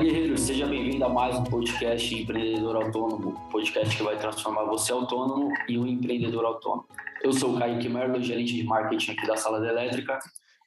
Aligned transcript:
Guerreiro, 0.00 0.38
seja 0.38 0.64
bem-vindo 0.64 1.04
a 1.04 1.08
mais 1.08 1.34
um 1.34 1.42
podcast 1.42 2.14
Empreendedor 2.14 2.76
Autônomo, 2.76 3.34
podcast 3.50 3.96
que 3.96 4.02
vai 4.04 4.16
transformar 4.16 4.62
você 4.62 4.92
autônomo 4.92 5.52
e 5.68 5.76
um 5.76 5.84
empreendedor 5.88 6.44
autônomo. 6.44 6.86
Eu 7.20 7.32
sou 7.32 7.56
o 7.56 7.58
Kaique 7.58 7.88
Merlo, 7.88 8.22
gerente 8.22 8.54
de 8.54 8.62
marketing 8.62 9.10
aqui 9.10 9.26
da 9.26 9.36
Sala 9.36 9.60
da 9.60 9.66
Elétrica. 9.66 10.20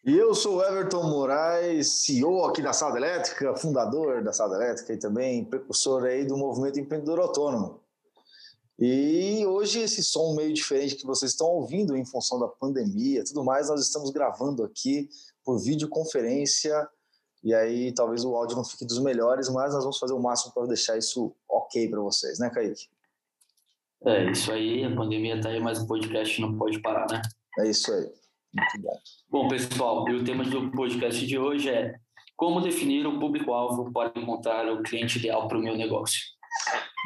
E 0.05 0.17
eu 0.17 0.35
sou 0.35 0.61
Everton 0.61 1.03
Moraes, 1.03 2.03
CEO 2.03 2.43
aqui 2.43 2.61
da 2.61 2.73
Sala 2.73 2.97
Elétrica, 2.97 3.55
fundador 3.55 4.21
da 4.21 4.33
Sala 4.33 4.57
Elétrica 4.57 4.91
e 4.91 4.97
também 4.97 5.45
precursor 5.45 6.03
aí 6.03 6.25
do 6.25 6.35
movimento 6.35 6.77
empreendedor 6.77 7.21
autônomo. 7.21 7.79
E 8.77 9.45
hoje 9.45 9.79
esse 9.79 10.03
som 10.03 10.35
meio 10.35 10.53
diferente 10.53 10.97
que 10.97 11.05
vocês 11.05 11.31
estão 11.31 11.47
ouvindo 11.47 11.95
em 11.95 12.03
função 12.03 12.37
da 12.37 12.49
pandemia, 12.49 13.23
tudo 13.23 13.45
mais, 13.45 13.69
nós 13.69 13.79
estamos 13.81 14.09
gravando 14.09 14.61
aqui 14.61 15.07
por 15.45 15.57
videoconferência 15.57 16.85
e 17.43 17.53
aí 17.53 17.91
talvez 17.93 18.23
o 18.23 18.35
áudio 18.35 18.55
não 18.55 18.63
fique 18.63 18.85
dos 18.85 18.99
melhores, 18.99 19.49
mas 19.49 19.73
nós 19.73 19.83
vamos 19.83 19.97
fazer 19.97 20.13
o 20.13 20.21
máximo 20.21 20.53
para 20.53 20.67
deixar 20.67 20.97
isso 20.97 21.33
ok 21.49 21.89
para 21.89 21.99
vocês, 21.99 22.39
né, 22.39 22.49
Kaique? 22.49 22.87
É, 24.05 24.31
isso 24.31 24.51
aí, 24.51 24.83
a 24.83 24.95
pandemia 24.95 25.35
está 25.35 25.49
aí, 25.49 25.59
mas 25.59 25.79
o 25.79 25.87
podcast 25.87 26.41
não 26.41 26.57
pode 26.57 26.79
parar, 26.79 27.05
né? 27.09 27.21
É 27.59 27.69
isso 27.69 27.91
aí. 27.91 28.09
Muito 28.53 28.81
bom. 28.81 28.99
Bom, 29.29 29.47
pessoal, 29.47 30.09
e 30.09 30.15
o 30.15 30.23
tema 30.23 30.43
do 30.43 30.71
podcast 30.71 31.25
de 31.25 31.37
hoje 31.37 31.69
é 31.69 31.95
como 32.35 32.59
definir 32.61 33.05
o 33.05 33.19
público-alvo 33.19 33.91
para 33.91 34.11
encontrar 34.15 34.67
o 34.71 34.81
cliente 34.81 35.19
ideal 35.19 35.47
para 35.47 35.57
o 35.57 35.61
meu 35.61 35.77
negócio. 35.77 36.19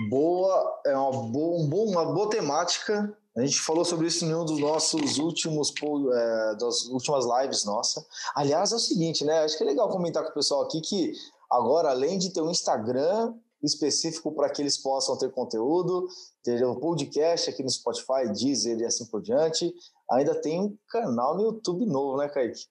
Boa, 0.10 0.82
é 0.86 0.98
uma 0.98 1.12
boa, 1.12 1.90
uma 1.90 2.06
boa 2.14 2.30
temática 2.30 3.18
a 3.38 3.42
gente 3.42 3.60
falou 3.60 3.84
sobre 3.84 4.08
isso 4.08 4.24
em 4.24 4.34
um 4.34 4.46
dos 4.46 4.60
nossos 4.60 5.18
últimos, 5.18 5.74
é, 6.14 6.56
das 6.56 6.86
últimas 6.86 7.26
lives 7.26 7.66
nossa. 7.66 8.06
Aliás, 8.34 8.72
é 8.72 8.76
o 8.76 8.80
seguinte, 8.80 9.26
né? 9.26 9.40
Acho 9.40 9.58
que 9.58 9.64
é 9.64 9.68
legal 9.68 9.90
comentar 9.90 10.24
com 10.24 10.30
o 10.30 10.34
pessoal 10.34 10.62
aqui 10.62 10.80
que 10.80 11.12
agora, 11.52 11.90
além 11.90 12.18
de 12.18 12.32
ter 12.32 12.42
um 12.42 12.50
Instagram 12.50 13.34
específico 13.62 14.32
para 14.32 14.50
que 14.50 14.62
eles 14.62 14.78
possam 14.78 15.18
ter 15.18 15.30
conteúdo, 15.32 16.08
ter 16.44 16.66
um 16.66 16.80
podcast 16.80 17.50
aqui 17.50 17.62
no 17.62 17.70
Spotify, 17.70 18.32
Deezer 18.32 18.80
e 18.80 18.86
assim 18.86 19.06
por 19.08 19.22
diante, 19.22 19.74
ainda 20.10 20.34
tem 20.40 20.62
um 20.62 20.78
canal 20.88 21.36
no 21.36 21.44
YouTube 21.44 21.86
novo, 21.86 22.18
né, 22.18 22.30
Kaique? 22.30 22.68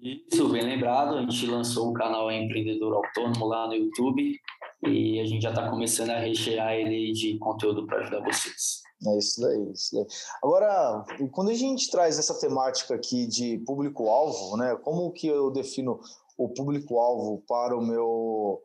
Isso, 0.00 0.48
bem 0.48 0.62
lembrado. 0.62 1.16
A 1.16 1.20
gente 1.20 1.46
lançou 1.46 1.90
o 1.90 1.92
canal 1.92 2.30
Empreendedor 2.30 2.94
Autônomo 2.94 3.46
lá 3.46 3.66
no 3.66 3.74
YouTube 3.74 4.38
e 4.84 5.20
a 5.20 5.24
gente 5.24 5.42
já 5.42 5.50
está 5.50 5.68
começando 5.70 6.10
a 6.10 6.18
rechear 6.18 6.74
ele 6.74 7.12
de 7.12 7.38
conteúdo 7.38 7.86
para 7.86 8.00
ajudar 8.00 8.20
vocês. 8.20 8.82
É 9.06 9.18
isso 9.18 9.40
daí, 9.40 9.72
isso 9.72 9.94
daí. 9.94 10.06
Agora, 10.42 11.04
quando 11.32 11.50
a 11.50 11.54
gente 11.54 11.90
traz 11.90 12.18
essa 12.18 12.38
temática 12.38 12.94
aqui 12.94 13.26
de 13.26 13.58
público-alvo, 13.58 14.56
né? 14.56 14.74
Como 14.76 15.12
que 15.12 15.26
eu 15.26 15.50
defino 15.50 16.00
o 16.38 16.48
público-alvo 16.48 17.42
para 17.46 17.76
o 17.76 17.84
meu, 17.84 18.62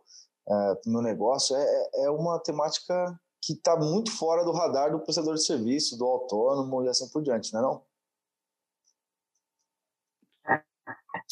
é, 0.48 0.74
meu 0.86 1.02
negócio? 1.02 1.56
É, 1.56 2.06
é 2.06 2.10
uma 2.10 2.40
temática 2.40 3.20
que 3.42 3.54
está 3.54 3.76
muito 3.76 4.12
fora 4.12 4.46
do 4.46 4.52
radar 4.52 4.92
do 4.92 5.00
prestador 5.00 5.36
de 5.36 5.44
serviço, 5.44 5.98
do 5.98 6.06
autônomo 6.06 6.84
e 6.84 6.90
assim 6.90 7.10
por 7.10 7.22
diante, 7.22 7.52
não 7.54 7.60
é 7.60 7.64
não? 7.64 7.82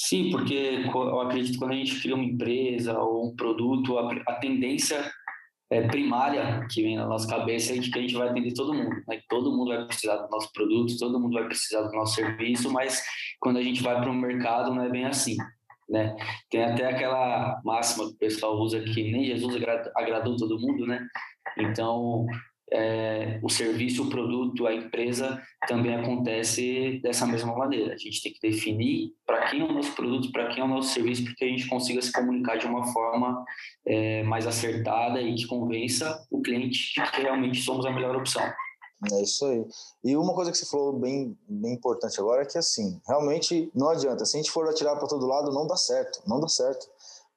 Sim, 0.02 0.32
porque 0.32 0.80
eu 0.86 1.20
acredito 1.20 1.52
que 1.52 1.60
quando 1.60 1.74
a 1.74 1.76
gente 1.76 2.00
cria 2.00 2.16
uma 2.16 2.24
empresa 2.24 2.98
ou 2.98 3.28
um 3.28 3.36
produto, 3.36 3.98
a, 4.00 4.36
tendência 4.36 5.12
é, 5.70 5.86
primária 5.88 6.66
que 6.72 6.82
vem 6.82 6.96
na 6.96 7.06
nossa 7.06 7.28
cabeça 7.28 7.74
é 7.74 7.80
que 7.80 8.00
a 8.00 8.02
gente 8.02 8.14
vai 8.14 8.30
atender 8.30 8.54
todo 8.54 8.74
mundo, 8.74 8.96
né? 9.06 9.20
Todo 9.28 9.52
mundo 9.52 9.76
vai 9.76 9.86
precisar 9.86 10.16
do 10.16 10.30
nosso 10.30 10.54
produto, 10.54 10.98
todo 10.98 11.20
mundo 11.20 11.34
vai 11.34 11.46
precisar 11.46 11.82
do 11.82 11.92
nosso 11.92 12.16
serviço, 12.16 12.72
mas 12.72 13.04
quando 13.42 13.58
a 13.58 13.62
gente 13.62 13.84
vai 13.84 14.00
para 14.00 14.10
o 14.10 14.14
mercado 14.14 14.74
não 14.74 14.86
é 14.86 14.90
bem 14.90 15.04
assim, 15.04 15.36
né? 15.90 16.16
Tem 16.50 16.64
até 16.64 16.86
aquela 16.86 17.60
máxima 17.66 18.08
que 18.08 18.14
o 18.14 18.18
pessoal 18.20 18.56
usa 18.56 18.80
que 18.80 19.12
nem 19.12 19.26
Jesus 19.26 19.62
agradou 19.98 20.38
todo 20.38 20.62
mundo, 20.62 20.88
né? 20.88 21.06
Então, 21.58 22.26
é, 22.72 23.40
o 23.42 23.50
serviço, 23.50 24.04
o 24.04 24.10
produto, 24.10 24.68
a 24.68 24.74
empresa 24.74 25.42
também 25.68 25.96
acontece 25.96 27.00
dessa 27.02 27.26
mesma 27.26 27.56
maneira. 27.56 27.94
A 27.94 27.98
gente 27.98 28.22
tem 28.22 28.34
que 28.34 28.40
definir 28.40 29.14
para 29.26 29.50
quem 29.50 29.62
é 29.62 29.64
o 29.64 29.74
nosso 29.74 29.94
produto, 29.94 30.32
para 30.32 30.48
quem 30.50 30.62
é 30.62 30.66
o 30.66 30.68
nosso 30.68 30.94
serviço, 30.94 31.24
para 31.24 31.36
que 31.36 31.46
a 31.46 31.48
gente 31.48 31.68
consiga 31.68 32.02
se 32.02 32.12
comunicar 32.12 32.58
de 32.58 32.66
uma 32.66 32.86
forma 32.92 33.44
é, 33.86 34.24
mais 34.24 34.46
acertada 34.46 35.22
e 35.22 35.36
que 35.36 35.48
convença 35.48 36.26
o 36.30 36.42
cliente 36.42 36.94
de 36.94 37.12
que 37.12 37.22
realmente 37.22 37.62
somos 37.62 37.86
a 37.86 37.92
melhor 37.92 38.16
opção. 38.16 38.44
É 39.14 39.22
isso 39.22 39.46
aí. 39.46 39.66
E 40.04 40.18
uma 40.18 40.34
coisa 40.34 40.52
que 40.52 40.58
você 40.58 40.66
falou 40.66 41.00
bem, 41.00 41.38
bem 41.48 41.74
importante 41.74 42.20
agora 42.20 42.42
é 42.42 42.46
que, 42.46 42.58
assim, 42.58 43.00
realmente 43.08 43.72
não 43.74 43.90
adianta. 43.90 44.26
Se 44.26 44.36
a 44.36 44.42
gente 44.42 44.52
for 44.52 44.68
atirar 44.68 44.98
para 44.98 45.08
todo 45.08 45.26
lado, 45.26 45.54
não 45.54 45.66
dá 45.66 45.78
certo. 45.78 46.22
Não 46.28 46.40
dá 46.40 46.50
certo. 46.50 46.86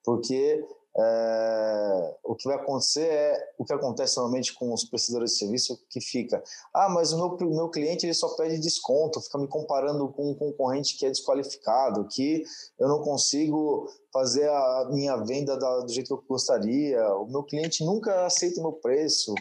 Porque 0.04 0.64
é, 0.98 2.16
o 2.22 2.34
que 2.34 2.46
vai 2.46 2.56
acontecer 2.56 3.06
é 3.06 3.52
o 3.58 3.64
que 3.64 3.72
acontece 3.72 4.16
normalmente 4.16 4.52
com 4.54 4.72
os 4.72 4.84
prestadores 4.84 5.32
de 5.32 5.38
serviço 5.38 5.80
que 5.88 6.00
fica, 6.00 6.42
ah, 6.74 6.88
mas 6.88 7.12
o 7.12 7.16
meu, 7.16 7.50
meu 7.50 7.68
cliente 7.70 8.04
ele 8.04 8.14
só 8.14 8.28
pede 8.36 8.58
desconto, 8.58 9.20
fica 9.20 9.38
me 9.38 9.48
comparando 9.48 10.08
com 10.08 10.30
um 10.30 10.34
concorrente 10.34 10.96
que 10.98 11.06
é 11.06 11.08
desqualificado, 11.08 12.06
que 12.08 12.44
eu 12.78 12.88
não 12.88 13.00
consigo 13.00 13.88
fazer 14.12 14.48
a 14.48 14.88
minha 14.90 15.16
venda 15.16 15.56
da, 15.56 15.80
do 15.80 15.92
jeito 15.92 16.08
que 16.08 16.12
eu 16.12 16.24
gostaria, 16.28 17.02
o 17.16 17.26
meu 17.26 17.42
cliente 17.42 17.84
nunca 17.84 18.26
aceita 18.26 18.60
o 18.60 18.64
meu 18.64 18.72
preço, 18.72 19.34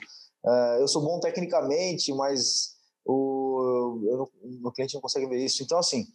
é, 0.45 0.81
eu 0.81 0.87
sou 0.87 1.01
bom 1.01 1.19
tecnicamente, 1.19 2.13
mas 2.13 2.75
o 3.05 3.41
não, 4.01 4.29
meu 4.61 4.71
cliente 4.71 4.93
não 4.93 5.01
consegue 5.01 5.27
ver 5.27 5.43
isso. 5.43 5.63
Então, 5.63 5.77
assim, 5.77 6.05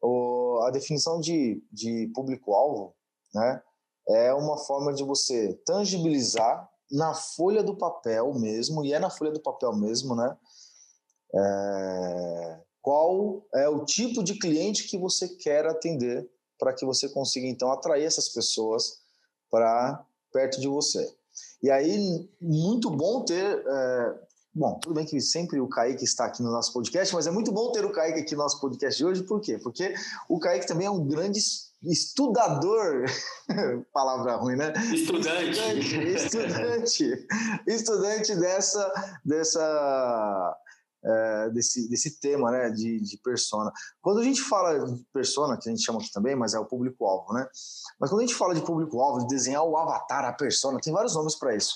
o, 0.00 0.60
a 0.62 0.70
definição 0.70 1.20
de, 1.20 1.62
de 1.72 2.10
público-alvo, 2.14 2.94
né, 3.34 3.62
é 4.08 4.32
uma 4.34 4.58
forma 4.58 4.92
de 4.92 5.02
você 5.02 5.54
tangibilizar 5.64 6.68
na 6.90 7.14
folha 7.14 7.62
do 7.62 7.76
papel 7.76 8.32
mesmo, 8.34 8.84
e 8.84 8.92
é 8.92 8.98
na 8.98 9.10
folha 9.10 9.30
do 9.30 9.40
papel 9.40 9.74
mesmo, 9.74 10.14
né? 10.14 10.36
É, 11.34 12.60
qual 12.80 13.44
é 13.54 13.68
o 13.68 13.84
tipo 13.84 14.22
de 14.22 14.38
cliente 14.38 14.86
que 14.86 14.98
você 14.98 15.28
quer 15.28 15.66
atender 15.66 16.28
para 16.58 16.72
que 16.72 16.84
você 16.84 17.08
consiga 17.08 17.46
então 17.46 17.72
atrair 17.72 18.04
essas 18.04 18.28
pessoas 18.28 19.00
para 19.50 20.04
perto 20.32 20.60
de 20.60 20.68
você. 20.68 21.12
E 21.62 21.70
aí, 21.70 22.28
muito 22.40 22.90
bom 22.90 23.24
ter. 23.24 23.64
É, 23.66 24.14
bom, 24.54 24.78
tudo 24.78 24.94
bem 24.94 25.06
que 25.06 25.20
sempre 25.20 25.60
o 25.60 25.68
Kaique 25.68 26.04
está 26.04 26.26
aqui 26.26 26.42
no 26.42 26.50
nosso 26.50 26.72
podcast, 26.72 27.14
mas 27.14 27.26
é 27.26 27.30
muito 27.30 27.50
bom 27.50 27.72
ter 27.72 27.84
o 27.84 27.92
Kaique 27.92 28.20
aqui 28.20 28.34
no 28.34 28.42
nosso 28.42 28.60
podcast 28.60 28.98
de 28.98 29.04
hoje, 29.04 29.22
por 29.22 29.40
quê? 29.40 29.58
Porque 29.58 29.94
o 30.28 30.38
Kaique 30.38 30.66
também 30.66 30.86
é 30.86 30.90
um 30.90 31.06
grande 31.06 31.40
estudador, 31.86 33.04
palavra 33.92 34.36
ruim, 34.36 34.56
né? 34.56 34.72
Estudante. 34.92 35.60
Estudante, 36.14 37.26
estudante, 37.66 38.36
dessa, 38.36 39.20
dessa, 39.24 40.56
é, 41.04 41.50
desse, 41.50 41.88
desse 41.88 42.18
tema, 42.20 42.50
né, 42.50 42.70
de, 42.70 43.00
de 43.00 43.18
persona. 43.18 43.72
Quando 44.00 44.20
a 44.20 44.24
gente 44.24 44.40
fala 44.40 44.86
de 44.86 45.04
persona, 45.12 45.58
que 45.58 45.68
a 45.68 45.72
gente 45.72 45.84
chama 45.84 46.00
aqui 46.00 46.12
também, 46.12 46.34
mas 46.34 46.54
é 46.54 46.58
o 46.58 46.66
público-alvo, 46.66 47.32
né? 47.32 47.46
Mas 48.00 48.10
quando 48.10 48.20
a 48.20 48.26
gente 48.26 48.36
fala 48.36 48.54
de 48.54 48.64
público-alvo, 48.64 49.20
de 49.20 49.28
desenhar 49.28 49.64
o 49.64 49.76
avatar, 49.76 50.24
a 50.24 50.32
persona, 50.32 50.80
tem 50.80 50.92
vários 50.92 51.14
nomes 51.14 51.34
para 51.36 51.54
isso. 51.54 51.74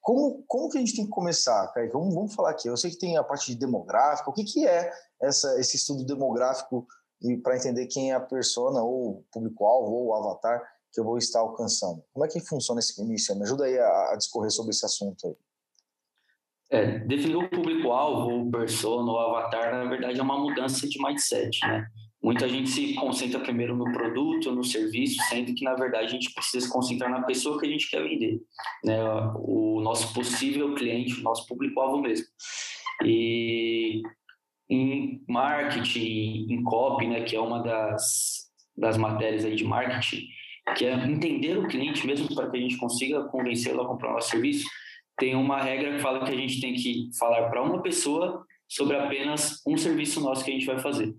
Como, 0.00 0.44
como 0.46 0.68
que 0.68 0.78
a 0.78 0.80
gente 0.80 0.94
tem 0.94 1.04
que 1.04 1.10
começar, 1.10 1.68
Kaique? 1.72 1.92
Vamos, 1.92 2.14
vamos 2.14 2.34
falar 2.34 2.50
aqui. 2.50 2.68
Eu 2.68 2.76
sei 2.76 2.90
que 2.90 2.98
tem 2.98 3.16
a 3.16 3.24
parte 3.24 3.52
de 3.52 3.58
demográfica. 3.58 4.30
O 4.30 4.32
que, 4.32 4.44
que 4.44 4.66
é 4.66 4.92
essa, 5.20 5.58
esse 5.60 5.76
estudo 5.76 6.04
demográfico 6.04 6.86
e 7.22 7.36
para 7.36 7.56
entender 7.56 7.86
quem 7.86 8.10
é 8.10 8.14
a 8.14 8.20
persona 8.20 8.82
ou 8.82 9.24
público-alvo 9.32 9.92
ou 9.92 10.06
o 10.06 10.14
avatar 10.14 10.62
que 10.92 11.00
eu 11.00 11.04
vou 11.04 11.16
estar 11.16 11.40
alcançando. 11.40 12.02
Como 12.12 12.24
é 12.24 12.28
que 12.28 12.40
funciona 12.40 12.80
esse 12.80 13.00
início? 13.00 13.34
Me 13.34 13.44
ajuda 13.44 13.64
aí 13.64 13.78
a, 13.78 14.12
a 14.12 14.16
discorrer 14.16 14.50
sobre 14.50 14.70
esse 14.70 14.84
assunto 14.84 15.26
aí. 15.26 15.34
É, 16.70 16.98
definir 17.00 17.36
o 17.36 17.50
público-alvo, 17.50 18.30
ou 18.30 18.50
persona, 18.50 19.10
ou 19.10 19.18
avatar, 19.18 19.72
na 19.72 19.84
verdade 19.84 20.18
é 20.18 20.22
uma 20.22 20.38
mudança 20.38 20.88
de 20.88 21.02
mindset, 21.02 21.58
né? 21.66 21.86
Muita 22.22 22.48
gente 22.48 22.70
se 22.70 22.94
concentra 22.94 23.40
primeiro 23.40 23.76
no 23.76 23.92
produto, 23.92 24.52
no 24.52 24.62
serviço, 24.62 25.20
sendo 25.28 25.52
que 25.54 25.64
na 25.64 25.74
verdade 25.74 26.06
a 26.06 26.08
gente 26.08 26.32
precisa 26.32 26.64
se 26.64 26.72
concentrar 26.72 27.10
na 27.10 27.22
pessoa 27.22 27.58
que 27.58 27.66
a 27.66 27.68
gente 27.68 27.90
quer 27.90 28.02
vender, 28.02 28.40
né? 28.84 29.02
O 29.36 29.80
nosso 29.82 30.14
possível 30.14 30.74
cliente, 30.74 31.20
o 31.20 31.22
nosso 31.22 31.46
público-alvo 31.46 32.00
mesmo. 32.00 32.26
E 33.04 34.02
em 34.72 35.22
marketing, 35.28 36.46
em 36.48 36.62
copy, 36.62 37.06
né, 37.06 37.20
que 37.20 37.36
é 37.36 37.40
uma 37.40 37.62
das, 37.62 38.50
das 38.74 38.96
matérias 38.96 39.44
aí 39.44 39.54
de 39.54 39.64
marketing, 39.64 40.26
que 40.76 40.86
é 40.86 40.94
entender 40.94 41.58
o 41.58 41.68
cliente 41.68 42.06
mesmo 42.06 42.34
para 42.34 42.50
que 42.50 42.56
a 42.56 42.60
gente 42.60 42.78
consiga 42.78 43.24
convencê-lo 43.24 43.82
a 43.82 43.86
comprar 43.86 44.10
o 44.10 44.14
nosso 44.14 44.30
serviço, 44.30 44.66
tem 45.18 45.34
uma 45.34 45.60
regra 45.60 45.94
que 45.94 45.98
fala 46.00 46.24
que 46.24 46.32
a 46.32 46.36
gente 46.36 46.58
tem 46.58 46.72
que 46.72 47.10
falar 47.18 47.50
para 47.50 47.62
uma 47.62 47.82
pessoa 47.82 48.46
sobre 48.66 48.96
apenas 48.96 49.60
um 49.66 49.76
serviço 49.76 50.22
nosso 50.22 50.42
que 50.42 50.50
a 50.50 50.54
gente 50.54 50.64
vai 50.64 50.78
fazer. 50.78 51.14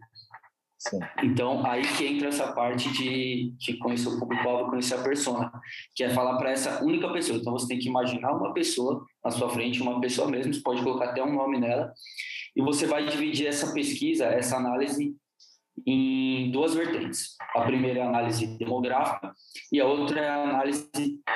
Então, 1.24 1.66
aí 1.66 1.82
que 1.82 2.06
entra 2.06 2.28
essa 2.28 2.52
parte 2.52 2.92
de, 2.92 3.54
de 3.58 3.78
conhecer 3.78 4.10
o 4.10 4.20
público-alvo, 4.20 4.70
conhecer 4.70 4.96
a 4.96 5.04
persona, 5.04 5.52
que 5.96 6.04
é 6.04 6.10
falar 6.10 6.38
para 6.38 6.52
essa 6.52 6.84
única 6.84 7.12
pessoa. 7.12 7.38
Então, 7.38 7.54
você 7.54 7.68
tem 7.68 7.80
que 7.80 7.88
imaginar 7.88 8.34
uma 8.34 8.54
pessoa 8.54 9.06
na 9.24 9.32
sua 9.32 9.50
frente, 9.50 9.82
uma 9.82 10.02
pessoa 10.02 10.30
mesmo, 10.30 10.54
você 10.54 10.62
pode 10.62 10.84
colocar 10.84 11.06
até 11.06 11.24
um 11.24 11.34
nome 11.34 11.60
nela, 11.60 11.94
e 12.56 12.62
você 12.62 12.86
vai 12.86 13.06
dividir 13.08 13.48
essa 13.48 13.74
pesquisa, 13.74 14.26
essa 14.26 14.58
análise 14.58 15.16
em 15.86 16.52
duas 16.52 16.74
vertentes. 16.74 17.36
A 17.56 17.62
primeira 17.62 18.00
é 18.00 18.02
a 18.04 18.10
análise 18.10 18.46
demográfica 18.58 19.34
e 19.72 19.80
a 19.80 19.86
outra 19.86 20.20
é 20.20 20.30
a 20.30 20.44
análise 20.44 20.90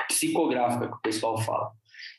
psicográfica, 0.08 0.88
que 0.88 0.94
o 0.94 1.00
pessoal 1.00 1.38
fala. 1.38 1.72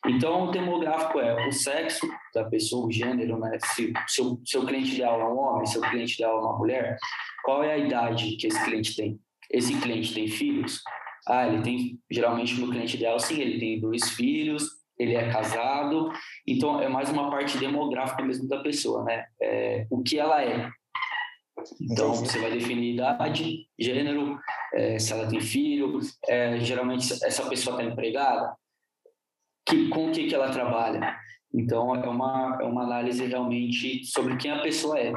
Então, 0.08 0.46
o 0.46 0.52
demográfico 0.52 1.20
é 1.20 1.48
o 1.48 1.52
sexo 1.52 2.08
da 2.34 2.46
pessoa, 2.46 2.88
o 2.88 2.92
gênero, 2.92 3.38
né? 3.38 3.58
Se 3.66 3.92
seu, 4.08 4.40
seu 4.46 4.66
cliente 4.66 4.94
ideal 4.94 5.20
é 5.20 5.26
um 5.26 5.38
homem, 5.38 5.66
seu 5.66 5.82
cliente 5.82 6.14
ideal 6.14 6.38
é 6.38 6.42
uma 6.42 6.58
mulher, 6.58 6.98
qual 7.44 7.64
é 7.64 7.74
a 7.74 7.78
idade 7.78 8.38
que 8.38 8.48
esse 8.48 8.64
cliente 8.64 8.96
tem? 8.96 9.20
Esse 9.52 9.80
cliente 9.80 10.14
tem 10.14 10.28
filhos? 10.28 10.82
Ah, 11.28 11.48
ele 11.48 11.62
tem, 11.62 12.00
geralmente, 12.10 12.56
o 12.56 12.60
meu 12.60 12.70
cliente 12.70 12.96
ideal, 12.96 13.20
sim, 13.20 13.40
ele 13.42 13.60
tem 13.60 13.80
dois 13.80 14.10
filhos, 14.12 14.80
ele 14.98 15.16
é 15.16 15.32
casado, 15.32 16.12
então 16.48 16.82
é 16.82 16.88
mais 16.88 17.10
uma 17.10 17.30
parte 17.30 17.58
demográfica 17.58 18.24
mesmo 18.24 18.48
da 18.48 18.62
pessoa, 18.62 19.04
né? 19.04 19.26
É, 19.42 19.86
o 19.90 20.02
que 20.02 20.18
ela 20.18 20.44
é. 20.44 20.70
Então, 21.82 22.14
Entendi. 22.14 22.30
você 22.30 22.40
vai 22.40 22.52
definir 22.52 22.94
idade, 22.94 23.68
gênero, 23.78 24.40
é, 24.74 24.98
se 24.98 25.12
ela 25.12 25.28
tem 25.28 25.42
filho, 25.42 26.00
é, 26.28 26.60
geralmente 26.60 27.12
essa 27.24 27.48
pessoa 27.50 27.76
está 27.76 27.92
empregada, 27.92 28.54
que, 29.70 29.90
com 29.90 30.10
o 30.10 30.12
que, 30.12 30.28
que 30.28 30.36
ela 30.36 30.52
trabalha. 30.52 31.16
Então, 31.54 31.96
é 31.96 32.08
uma, 32.08 32.58
é 32.62 32.66
uma 32.66 32.84
análise 32.84 33.26
realmente 33.26 34.06
sobre 34.06 34.38
quem 34.38 34.52
a 34.52 34.62
pessoa 34.62 35.00
é. 35.00 35.12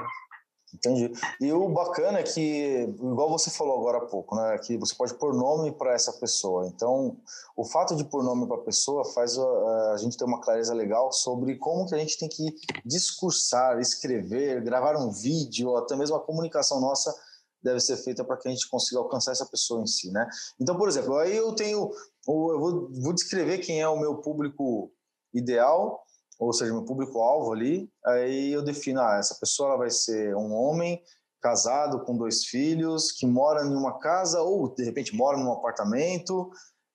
Entendi. 0.75 1.13
E 1.39 1.53
o 1.53 1.69
bacana 1.69 2.21
é 2.21 2.23
que, 2.23 2.89
igual 2.99 3.29
você 3.29 3.51
falou 3.51 3.79
agora 3.79 3.99
há 3.99 4.07
pouco, 4.07 4.35
né, 4.35 4.57
que 4.59 4.79
você 4.79 4.95
pode 4.95 5.13
pôr 5.15 5.35
nome 5.35 5.71
para 5.71 5.93
essa 5.93 6.15
pessoa. 6.15 6.67
Então, 6.67 7.19
o 7.55 7.63
fato 7.63 7.95
de 7.95 8.05
pôr 8.05 8.25
nome 8.25 8.47
para 8.47 8.57
a 8.57 8.65
pessoa 8.65 9.05
faz 9.13 9.37
a, 9.39 9.93
a, 9.93 9.97
gente 9.99 10.17
ter 10.17 10.25
uma 10.25 10.41
clareza 10.41 10.73
legal 10.73 11.13
sobre 11.13 11.57
como 11.57 11.87
que 11.87 11.95
a 11.95 11.99
gente 11.99 12.19
tem 12.19 12.29
que 12.29 12.55
discursar, 12.87 13.79
escrever, 13.81 14.63
gravar 14.63 14.97
um 14.97 15.11
vídeo, 15.11 15.77
até 15.77 15.95
mesmo 15.95 16.17
a 16.17 16.25
comunicação 16.25 16.81
nossa 16.81 17.15
deve 17.63 17.79
ser 17.79 17.97
feita 17.99 18.25
para 18.25 18.37
que 18.37 18.49
a 18.49 18.51
gente 18.51 18.69
consiga 18.69 19.01
alcançar 19.01 19.33
essa 19.33 19.47
pessoa 19.47 19.83
em 19.83 19.87
si, 19.87 20.11
né? 20.11 20.27
Então, 20.61 20.77
por 20.77 20.89
exemplo, 20.89 21.17
aí 21.17 21.37
eu 21.37 21.53
tenho, 21.55 21.91
eu 22.27 22.61
vou, 22.61 22.91
vou 22.91 23.13
descrever 23.13 23.59
quem 23.59 23.81
é 23.81 23.89
o 23.89 23.99
meu 23.99 24.17
público 24.17 24.93
ideal, 25.35 26.03
ou 26.39 26.53
seja, 26.53 26.73
meu 26.73 26.85
público-alvo 26.85 27.53
ali, 27.53 27.91
aí 28.05 28.53
eu 28.53 28.63
defino, 28.63 29.01
ah, 29.01 29.17
essa 29.19 29.37
pessoa 29.37 29.71
ela 29.71 29.79
vai 29.79 29.91
ser 29.91 30.35
um 30.37 30.53
homem 30.53 31.03
casado 31.41 32.05
com 32.05 32.17
dois 32.17 32.45
filhos, 32.45 33.11
que 33.11 33.27
mora 33.27 33.65
em 33.65 33.75
uma 33.75 33.99
casa 33.99 34.41
ou 34.41 34.73
de 34.73 34.85
repente 34.85 35.15
mora 35.15 35.37
num 35.37 35.53
apartamento 35.53 36.51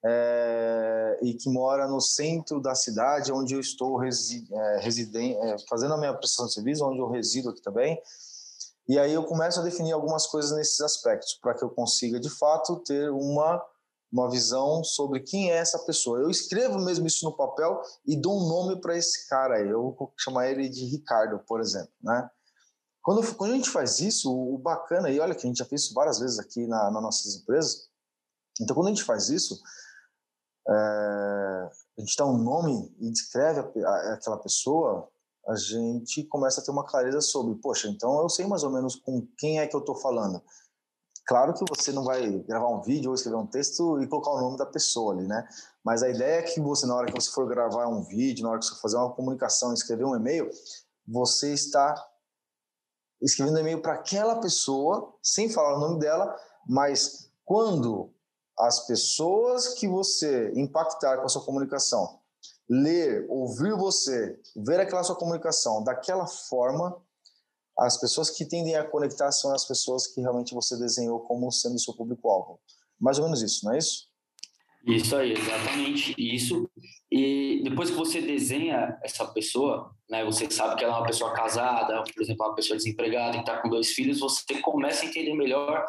é, 0.05 1.19
e 1.21 1.33
que 1.33 1.49
mora 1.49 1.87
no 1.87 1.99
centro 1.99 2.61
da 2.61 2.73
cidade 2.73 3.31
onde 3.31 3.53
eu 3.53 3.59
estou 3.59 3.97
resi 3.97 4.47
é, 4.51 4.87
é, 4.87 5.55
fazendo 5.67 5.93
a 5.93 5.97
minha 5.97 6.13
prestação 6.13 6.45
de 6.45 6.53
serviço, 6.53 6.85
onde 6.85 6.99
eu 6.99 7.09
resido 7.09 7.49
aqui 7.49 7.61
também. 7.61 8.01
E 8.87 8.97
aí 8.97 9.13
eu 9.13 9.23
começo 9.23 9.59
a 9.59 9.63
definir 9.63 9.91
algumas 9.91 10.25
coisas 10.27 10.55
nesses 10.55 10.79
aspectos, 10.79 11.37
para 11.41 11.53
que 11.53 11.63
eu 11.63 11.69
consiga, 11.69 12.19
de 12.19 12.29
fato, 12.29 12.77
ter 12.77 13.11
uma, 13.11 13.61
uma 14.11 14.29
visão 14.29 14.83
sobre 14.83 15.19
quem 15.19 15.51
é 15.51 15.57
essa 15.57 15.79
pessoa. 15.79 16.19
Eu 16.19 16.29
escrevo 16.29 16.79
mesmo 16.79 17.05
isso 17.07 17.25
no 17.25 17.35
papel 17.35 17.81
e 18.05 18.15
dou 18.15 18.37
um 18.37 18.47
nome 18.47 18.79
para 18.79 18.97
esse 18.97 19.27
cara. 19.27 19.59
Eu 19.59 19.95
vou 19.97 20.13
chamar 20.17 20.49
ele 20.49 20.69
de 20.69 20.85
Ricardo, 20.85 21.39
por 21.45 21.59
exemplo, 21.59 21.91
né? 22.01 22.29
Quando, 23.01 23.35
quando 23.35 23.51
a 23.51 23.55
gente 23.55 23.69
faz 23.69 24.01
isso, 24.01 24.29
o 24.29 24.57
bacana, 24.57 25.09
e 25.09 25.19
olha 25.19 25.33
que 25.33 25.45
a 25.45 25.47
gente 25.47 25.59
já 25.59 25.65
fez 25.65 25.83
isso 25.83 25.93
várias 25.93 26.19
vezes 26.19 26.39
aqui 26.39 26.67
na, 26.67 26.91
nas 26.91 27.01
nossas 27.01 27.35
empresas, 27.35 27.87
então 28.59 28.75
quando 28.75 28.87
a 28.87 28.89
gente 28.89 29.03
faz 29.03 29.29
isso, 29.29 29.57
é, 30.67 30.73
a 30.73 32.01
gente 32.01 32.17
dá 32.17 32.25
um 32.25 32.37
nome 32.37 32.93
e 32.99 33.09
descreve 33.09 33.61
a, 33.61 33.89
a, 33.89 34.13
aquela 34.13 34.37
pessoa, 34.37 35.09
a 35.47 35.55
gente 35.55 36.25
começa 36.25 36.59
a 36.59 36.63
ter 36.63 36.71
uma 36.71 36.85
clareza 36.85 37.21
sobre, 37.21 37.55
poxa, 37.55 37.87
então 37.87 38.21
eu 38.21 38.29
sei 38.29 38.45
mais 38.45 38.63
ou 38.63 38.69
menos 38.69 38.97
com 38.97 39.25
quem 39.37 39.59
é 39.59 39.67
que 39.67 39.75
eu 39.75 39.79
estou 39.79 39.95
falando. 39.95 40.41
Claro 41.27 41.53
que 41.53 41.65
você 41.67 41.91
não 41.91 42.05
vai 42.05 42.39
gravar 42.39 42.69
um 42.69 42.81
vídeo 42.81 43.09
ou 43.09 43.15
escrever 43.15 43.35
um 43.35 43.45
texto 43.45 44.01
e 44.01 44.07
colocar 44.07 44.31
o 44.31 44.39
nome 44.39 44.57
da 44.57 44.65
pessoa 44.65 45.13
ali, 45.13 45.27
né? 45.27 45.45
Mas 45.83 46.01
a 46.01 46.09
ideia 46.09 46.39
é 46.39 46.41
que 46.41 46.61
você, 46.61 46.85
na 46.85 46.95
hora 46.95 47.07
que 47.07 47.13
você 47.13 47.29
for 47.29 47.45
gravar 47.45 47.87
um 47.87 48.01
vídeo, 48.01 48.43
na 48.43 48.51
hora 48.51 48.59
que 48.59 48.65
você 48.65 48.73
for 48.75 48.81
fazer 48.81 48.95
uma 48.95 49.13
comunicação, 49.13 49.73
escrever 49.73 50.05
um 50.05 50.15
e-mail, 50.15 50.49
você 51.05 51.53
está 51.53 51.93
escrevendo 53.21 53.59
e-mail 53.59 53.81
para 53.81 53.93
aquela 53.93 54.39
pessoa, 54.39 55.13
sem 55.21 55.49
falar 55.49 55.75
o 55.75 55.79
nome 55.81 55.99
dela, 55.99 56.33
mas 56.65 57.29
quando 57.43 58.13
as 58.57 58.87
pessoas 58.87 59.73
que 59.73 59.87
você 59.87 60.51
impactar 60.55 61.17
com 61.17 61.25
a 61.25 61.29
sua 61.29 61.43
comunicação 61.43 62.19
ler, 62.69 63.25
ouvir 63.29 63.75
você, 63.75 64.39
ver 64.55 64.79
aquela 64.79 65.03
sua 65.03 65.15
comunicação 65.15 65.83
daquela 65.83 66.27
forma, 66.27 67.01
as 67.79 67.99
pessoas 67.99 68.29
que 68.29 68.45
tendem 68.45 68.75
a 68.75 68.83
conectar 68.83 69.31
são 69.31 69.53
as 69.53 69.65
pessoas 69.65 70.07
que 70.07 70.21
realmente 70.21 70.53
você 70.53 70.77
desenhou 70.77 71.19
como 71.19 71.51
sendo 71.51 71.79
seu 71.79 71.93
público-alvo. 71.93 72.59
Mais 72.99 73.19
ou 73.19 73.25
menos 73.25 73.41
isso, 73.41 73.65
não 73.65 73.73
é 73.73 73.77
isso? 73.77 74.07
Isso 74.85 75.15
aí, 75.15 75.33
exatamente 75.33 76.15
isso. 76.17 76.69
E 77.11 77.61
depois 77.63 77.89
que 77.89 77.95
você 77.95 78.21
desenha 78.21 78.97
essa 79.03 79.25
pessoa, 79.27 79.91
né, 80.09 80.23
você 80.23 80.49
sabe 80.49 80.77
que 80.77 80.83
ela 80.83 80.95
é 80.95 80.97
uma 80.97 81.05
pessoa 81.05 81.33
casada, 81.33 82.03
por 82.03 82.23
exemplo, 82.23 82.45
uma 82.45 82.55
pessoa 82.55 82.77
desempregada 82.77 83.33
que 83.33 83.39
está 83.39 83.61
com 83.61 83.69
dois 83.69 83.89
filhos, 83.89 84.19
você 84.19 84.61
começa 84.61 85.03
a 85.03 85.07
entender 85.07 85.33
melhor 85.33 85.85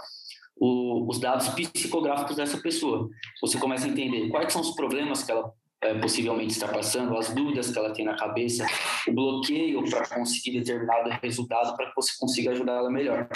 o, 0.57 1.09
os 1.09 1.19
dados 1.21 1.49
psicográficos 1.49 2.37
dessa 2.37 2.59
pessoa. 2.59 3.09
Você 3.41 3.59
começa 3.59 3.87
a 3.87 3.89
entender 3.89 4.29
quais 4.31 4.53
são 4.53 4.61
os 4.61 4.73
problemas 4.73 5.23
que 5.23 5.31
ela 5.31 5.53
é, 5.83 5.95
possivelmente 5.95 6.53
está 6.53 6.69
passando, 6.69 7.17
as 7.17 7.33
dúvidas 7.33 7.71
que 7.71 7.79
ela 7.79 7.93
tem 7.93 8.05
na 8.05 8.17
cabeça, 8.17 8.67
o 9.07 9.13
bloqueio 9.13 9.89
para 9.89 10.07
conseguir 10.09 10.59
determinado 10.59 11.09
resultado 11.23 11.77
para 11.77 11.87
que 11.87 11.97
você 11.97 12.13
consiga 12.19 12.51
ajudá-la 12.51 12.91
melhor. 12.91 13.29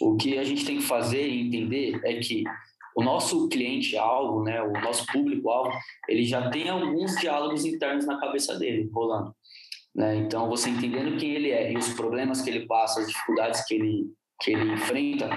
O 0.00 0.16
que 0.16 0.38
a 0.38 0.44
gente 0.44 0.64
tem 0.64 0.78
que 0.78 0.84
fazer 0.84 1.26
e 1.26 1.46
entender 1.46 2.00
é 2.04 2.14
que 2.14 2.44
o 2.96 3.02
nosso 3.02 3.48
cliente-alvo, 3.48 4.42
né, 4.44 4.62
o 4.62 4.72
nosso 4.72 5.04
público-alvo, 5.06 5.72
ele 6.08 6.24
já 6.24 6.48
tem 6.50 6.68
alguns 6.68 7.16
diálogos 7.16 7.64
internos 7.64 8.06
na 8.06 8.18
cabeça 8.18 8.56
dele 8.58 8.88
rolando. 8.92 9.34
Né? 9.94 10.16
Então, 10.16 10.48
você 10.48 10.70
entendendo 10.70 11.16
quem 11.18 11.32
ele 11.32 11.50
é 11.50 11.72
e 11.72 11.76
os 11.76 11.92
problemas 11.92 12.40
que 12.40 12.50
ele 12.50 12.66
passa, 12.66 13.00
as 13.00 13.08
dificuldades 13.08 13.64
que 13.66 13.74
ele, 13.74 14.06
que 14.40 14.52
ele 14.52 14.72
enfrenta, 14.72 15.28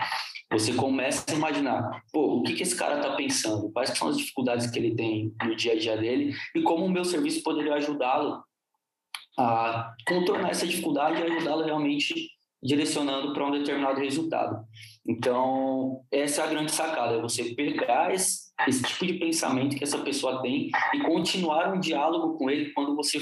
você 0.51 0.73
começa 0.73 1.25
a 1.29 1.35
imaginar, 1.35 2.03
pô, 2.11 2.37
o 2.37 2.43
que, 2.43 2.53
que 2.53 2.63
esse 2.63 2.75
cara 2.75 2.97
está 2.97 3.15
pensando? 3.15 3.69
Quais 3.71 3.89
são 3.89 4.07
as 4.07 4.17
dificuldades 4.17 4.69
que 4.69 4.79
ele 4.79 4.95
tem 4.95 5.33
no 5.43 5.55
dia 5.55 5.73
a 5.73 5.77
dia 5.77 5.97
dele 5.97 6.33
e 6.55 6.61
como 6.61 6.85
o 6.85 6.89
meu 6.89 7.03
serviço 7.03 7.43
poderia 7.43 7.75
ajudá-lo 7.75 8.41
a 9.37 9.93
contornar 10.07 10.49
essa 10.49 10.65
dificuldade 10.65 11.21
e 11.21 11.23
ajudá-lo 11.23 11.63
realmente 11.63 12.31
direcionando 12.63 13.33
para 13.33 13.45
um 13.45 13.51
determinado 13.51 13.99
resultado. 13.99 14.65
Então, 15.07 16.01
essa 16.11 16.41
é 16.41 16.45
a 16.45 16.47
grande 16.47 16.71
sacada, 16.71 17.15
é 17.15 17.21
você 17.21 17.53
pegar 17.53 18.13
esse, 18.13 18.51
esse 18.67 18.83
tipo 18.83 19.05
de 19.05 19.13
pensamento 19.13 19.75
que 19.75 19.83
essa 19.83 19.99
pessoa 19.99 20.41
tem 20.41 20.69
e 20.93 20.99
continuar 21.01 21.73
um 21.73 21.79
diálogo 21.79 22.37
com 22.37 22.49
ele 22.49 22.71
quando 22.71 22.95
você 22.95 23.19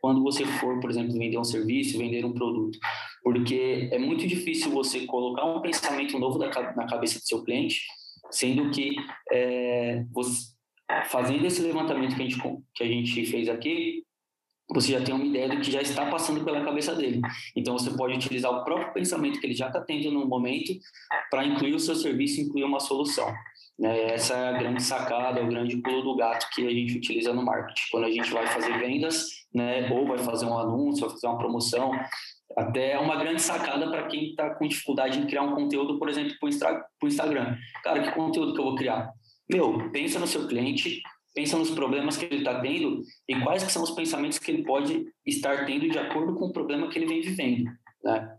quando 0.00 0.22
você 0.22 0.44
for, 0.44 0.78
por 0.80 0.90
exemplo, 0.90 1.12
vender 1.12 1.38
um 1.38 1.44
serviço, 1.44 1.98
vender 1.98 2.24
um 2.24 2.32
produto. 2.32 2.78
Porque 3.22 3.88
é 3.92 3.98
muito 3.98 4.26
difícil 4.26 4.70
você 4.70 5.06
colocar 5.06 5.44
um 5.44 5.60
pensamento 5.60 6.18
novo 6.18 6.38
na 6.38 6.86
cabeça 6.86 7.18
do 7.18 7.26
seu 7.26 7.42
cliente, 7.42 7.82
sendo 8.30 8.70
que 8.70 8.96
é, 9.32 10.04
você, 10.12 10.52
fazendo 11.06 11.44
esse 11.46 11.62
levantamento 11.62 12.16
que 12.16 12.22
a, 12.22 12.24
gente, 12.24 12.42
que 12.74 12.84
a 12.84 12.86
gente 12.86 13.26
fez 13.26 13.48
aqui, 13.48 14.04
você 14.68 14.92
já 14.92 15.00
tem 15.00 15.14
uma 15.14 15.24
ideia 15.24 15.48
do 15.48 15.60
que 15.60 15.70
já 15.70 15.80
está 15.80 16.06
passando 16.06 16.44
pela 16.44 16.64
cabeça 16.64 16.94
dele. 16.94 17.20
Então, 17.54 17.78
você 17.78 17.90
pode 17.90 18.14
utilizar 18.14 18.50
o 18.50 18.64
próprio 18.64 18.92
pensamento 18.92 19.38
que 19.38 19.46
ele 19.46 19.54
já 19.54 19.68
está 19.68 19.80
tendo 19.80 20.10
no 20.10 20.26
momento 20.26 20.72
para 21.30 21.44
incluir 21.44 21.74
o 21.74 21.80
seu 21.80 21.94
serviço, 21.94 22.40
incluir 22.40 22.64
uma 22.64 22.80
solução. 22.80 23.32
Né? 23.78 24.14
Essa 24.14 24.34
é 24.34 24.48
a 24.48 24.58
grande 24.58 24.82
sacada, 24.82 25.38
é 25.38 25.44
o 25.44 25.48
grande 25.48 25.76
pulo 25.76 26.02
do 26.02 26.16
gato 26.16 26.48
que 26.52 26.66
a 26.66 26.70
gente 26.70 26.96
utiliza 26.96 27.32
no 27.32 27.44
marketing. 27.44 27.90
Quando 27.90 28.04
a 28.04 28.10
gente 28.10 28.30
vai 28.32 28.46
fazer 28.48 28.76
vendas, 28.78 29.35
né, 29.54 29.90
ou 29.90 30.06
vai 30.06 30.18
fazer 30.18 30.46
um 30.46 30.58
anúncio, 30.58 31.06
vai 31.06 31.10
fazer 31.10 31.26
uma 31.26 31.38
promoção, 31.38 31.90
até 32.56 32.92
é 32.92 32.98
uma 32.98 33.16
grande 33.16 33.42
sacada 33.42 33.88
para 33.90 34.06
quem 34.06 34.30
está 34.30 34.54
com 34.54 34.66
dificuldade 34.66 35.18
em 35.18 35.26
criar 35.26 35.42
um 35.42 35.54
conteúdo, 35.54 35.98
por 35.98 36.08
exemplo, 36.08 36.34
para 36.38 36.48
o 37.02 37.08
Instagram. 37.08 37.56
Cara, 37.82 38.02
que 38.02 38.12
conteúdo 38.12 38.54
que 38.54 38.60
eu 38.60 38.64
vou 38.64 38.76
criar? 38.76 39.10
Meu, 39.50 39.90
pensa 39.90 40.18
no 40.18 40.26
seu 40.26 40.46
cliente, 40.46 41.00
pensa 41.34 41.58
nos 41.58 41.70
problemas 41.70 42.16
que 42.16 42.24
ele 42.24 42.38
está 42.38 42.60
tendo 42.60 43.02
e 43.28 43.40
quais 43.40 43.62
que 43.62 43.72
são 43.72 43.82
os 43.82 43.90
pensamentos 43.90 44.38
que 44.38 44.50
ele 44.50 44.64
pode 44.64 45.04
estar 45.24 45.66
tendo 45.66 45.88
de 45.88 45.98
acordo 45.98 46.34
com 46.34 46.46
o 46.46 46.52
problema 46.52 46.88
que 46.88 46.98
ele 46.98 47.06
vem 47.06 47.20
vivendo, 47.20 47.64
né? 48.02 48.35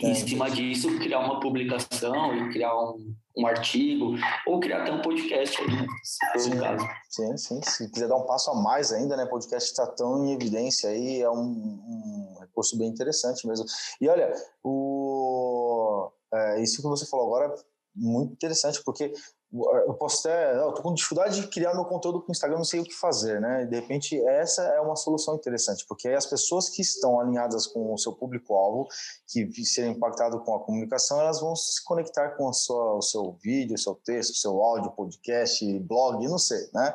E 0.00 0.10
em 0.10 0.14
cima 0.14 0.50
disso, 0.50 0.98
criar 0.98 1.20
uma 1.20 1.40
publicação 1.40 2.34
e 2.34 2.52
criar 2.52 2.74
um, 2.74 3.14
um 3.36 3.46
artigo, 3.46 4.14
ou 4.46 4.58
criar 4.58 4.82
até 4.82 4.92
um 4.92 5.02
podcast 5.02 5.60
aí, 5.60 5.66
né? 5.68 5.86
Se 6.02 6.38
sim, 6.40 6.58
caso. 6.58 6.86
Sim, 7.08 7.36
sim. 7.36 7.60
Se 7.62 7.90
quiser 7.90 8.08
dar 8.08 8.16
um 8.16 8.26
passo 8.26 8.50
a 8.50 8.54
mais 8.54 8.92
ainda, 8.92 9.16
né? 9.16 9.26
Podcast 9.26 9.70
está 9.70 9.86
tão 9.86 10.24
em 10.24 10.32
evidência 10.32 10.90
aí, 10.90 11.20
é 11.20 11.30
um, 11.30 11.42
um, 11.42 12.36
recurso 12.40 12.78
bem 12.78 12.88
interessante 12.88 13.46
mesmo. 13.46 13.66
E 14.00 14.08
olha, 14.08 14.32
o, 14.64 16.10
é, 16.32 16.62
isso 16.62 16.80
que 16.80 16.88
você 16.88 17.06
falou 17.06 17.26
agora 17.26 17.54
é 17.54 17.62
muito 17.94 18.32
interessante, 18.32 18.82
porque 18.84 19.12
eu 19.52 19.94
posso 19.94 20.28
até, 20.28 20.56
eu 20.56 20.72
tô 20.72 20.82
com 20.82 20.94
dificuldade 20.94 21.40
de 21.40 21.48
criar 21.48 21.74
meu 21.74 21.84
conteúdo 21.84 22.20
com 22.20 22.28
o 22.28 22.30
Instagram, 22.30 22.58
não 22.58 22.64
sei 22.64 22.80
o 22.80 22.84
que 22.84 22.94
fazer, 22.94 23.40
né? 23.40 23.66
De 23.66 23.74
repente, 23.74 24.16
essa 24.26 24.62
é 24.62 24.80
uma 24.80 24.94
solução 24.94 25.34
interessante, 25.34 25.84
porque 25.88 26.06
aí 26.06 26.14
as 26.14 26.26
pessoas 26.26 26.68
que 26.68 26.82
estão 26.82 27.18
alinhadas 27.18 27.66
com 27.66 27.92
o 27.92 27.98
seu 27.98 28.12
público-alvo, 28.12 28.86
que 29.28 29.64
serem 29.64 29.92
impactadas 29.92 30.40
com 30.44 30.54
a 30.54 30.60
comunicação, 30.60 31.20
elas 31.20 31.40
vão 31.40 31.56
se 31.56 31.84
conectar 31.84 32.30
com 32.36 32.48
a 32.48 32.52
sua, 32.52 32.94
o 32.94 33.02
seu 33.02 33.32
vídeo, 33.42 33.74
o 33.74 33.78
seu 33.78 33.96
texto, 33.96 34.30
o 34.30 34.36
seu 34.36 34.62
áudio, 34.62 34.92
podcast, 34.92 35.78
blog, 35.80 36.26
não 36.28 36.38
sei, 36.38 36.68
né? 36.72 36.94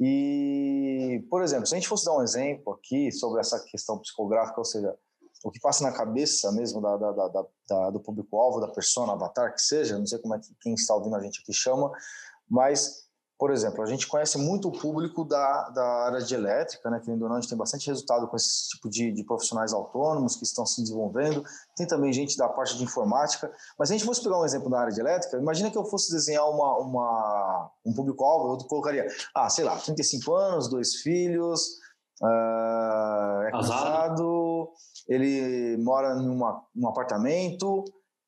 E, 0.00 1.24
por 1.28 1.42
exemplo, 1.42 1.66
se 1.66 1.74
a 1.74 1.78
gente 1.78 1.88
fosse 1.88 2.06
dar 2.06 2.16
um 2.16 2.22
exemplo 2.22 2.72
aqui 2.72 3.12
sobre 3.12 3.40
essa 3.40 3.60
questão 3.60 3.98
psicográfica, 3.98 4.58
ou 4.58 4.64
seja, 4.64 4.96
o 5.42 5.50
que 5.50 5.60
passa 5.60 5.82
na 5.82 5.92
cabeça 5.92 6.52
mesmo 6.52 6.80
da, 6.80 6.96
da, 6.96 7.12
da, 7.12 7.46
da 7.68 7.90
do 7.90 8.00
público-alvo, 8.00 8.60
da 8.60 8.68
persona, 8.68 9.12
avatar, 9.12 9.52
que 9.52 9.60
seja, 9.60 9.98
não 9.98 10.06
sei 10.06 10.18
como 10.18 10.34
é 10.34 10.38
que 10.38 10.54
quem 10.60 10.74
está 10.74 10.94
ouvindo 10.94 11.16
a 11.16 11.20
gente 11.20 11.40
aqui 11.42 11.52
chama, 11.52 11.90
mas, 12.48 13.06
por 13.38 13.50
exemplo, 13.50 13.82
a 13.82 13.86
gente 13.86 14.06
conhece 14.06 14.38
muito 14.38 14.68
o 14.68 14.72
público 14.72 15.24
da, 15.24 15.70
da 15.70 15.84
área 16.04 16.20
de 16.20 16.34
elétrica, 16.34 16.88
né, 16.90 17.00
que 17.00 17.10
ou 17.10 17.16
não, 17.16 17.32
a 17.32 17.40
gente 17.40 17.48
tem 17.48 17.58
bastante 17.58 17.88
resultado 17.88 18.28
com 18.28 18.36
esse 18.36 18.68
tipo 18.68 18.88
de, 18.88 19.10
de 19.10 19.24
profissionais 19.24 19.72
autônomos 19.72 20.36
que 20.36 20.44
estão 20.44 20.64
se 20.64 20.80
desenvolvendo, 20.80 21.42
tem 21.76 21.86
também 21.86 22.12
gente 22.12 22.36
da 22.36 22.48
parte 22.48 22.76
de 22.76 22.84
informática, 22.84 23.50
mas 23.78 23.88
se 23.88 23.94
a 23.94 23.98
gente 23.98 24.06
fosse 24.06 24.22
pegar 24.22 24.38
um 24.38 24.44
exemplo 24.44 24.70
da 24.70 24.80
área 24.80 24.92
de 24.92 25.00
elétrica, 25.00 25.38
imagina 25.38 25.70
que 25.70 25.78
eu 25.78 25.84
fosse 25.84 26.12
desenhar 26.12 26.48
uma, 26.48 26.78
uma 26.78 27.70
um 27.84 27.92
público-alvo, 27.92 28.54
eu 28.54 28.68
colocaria, 28.68 29.08
ah, 29.34 29.50
sei 29.50 29.64
lá, 29.64 29.76
35 29.76 30.34
anos, 30.34 30.68
dois 30.68 30.96
filhos, 30.96 31.78
uh, 32.22 33.42
é 33.42 33.50
casado 33.50 34.41
ele 35.08 35.76
mora 35.78 36.14
num 36.14 36.88
apartamento, 36.88 37.84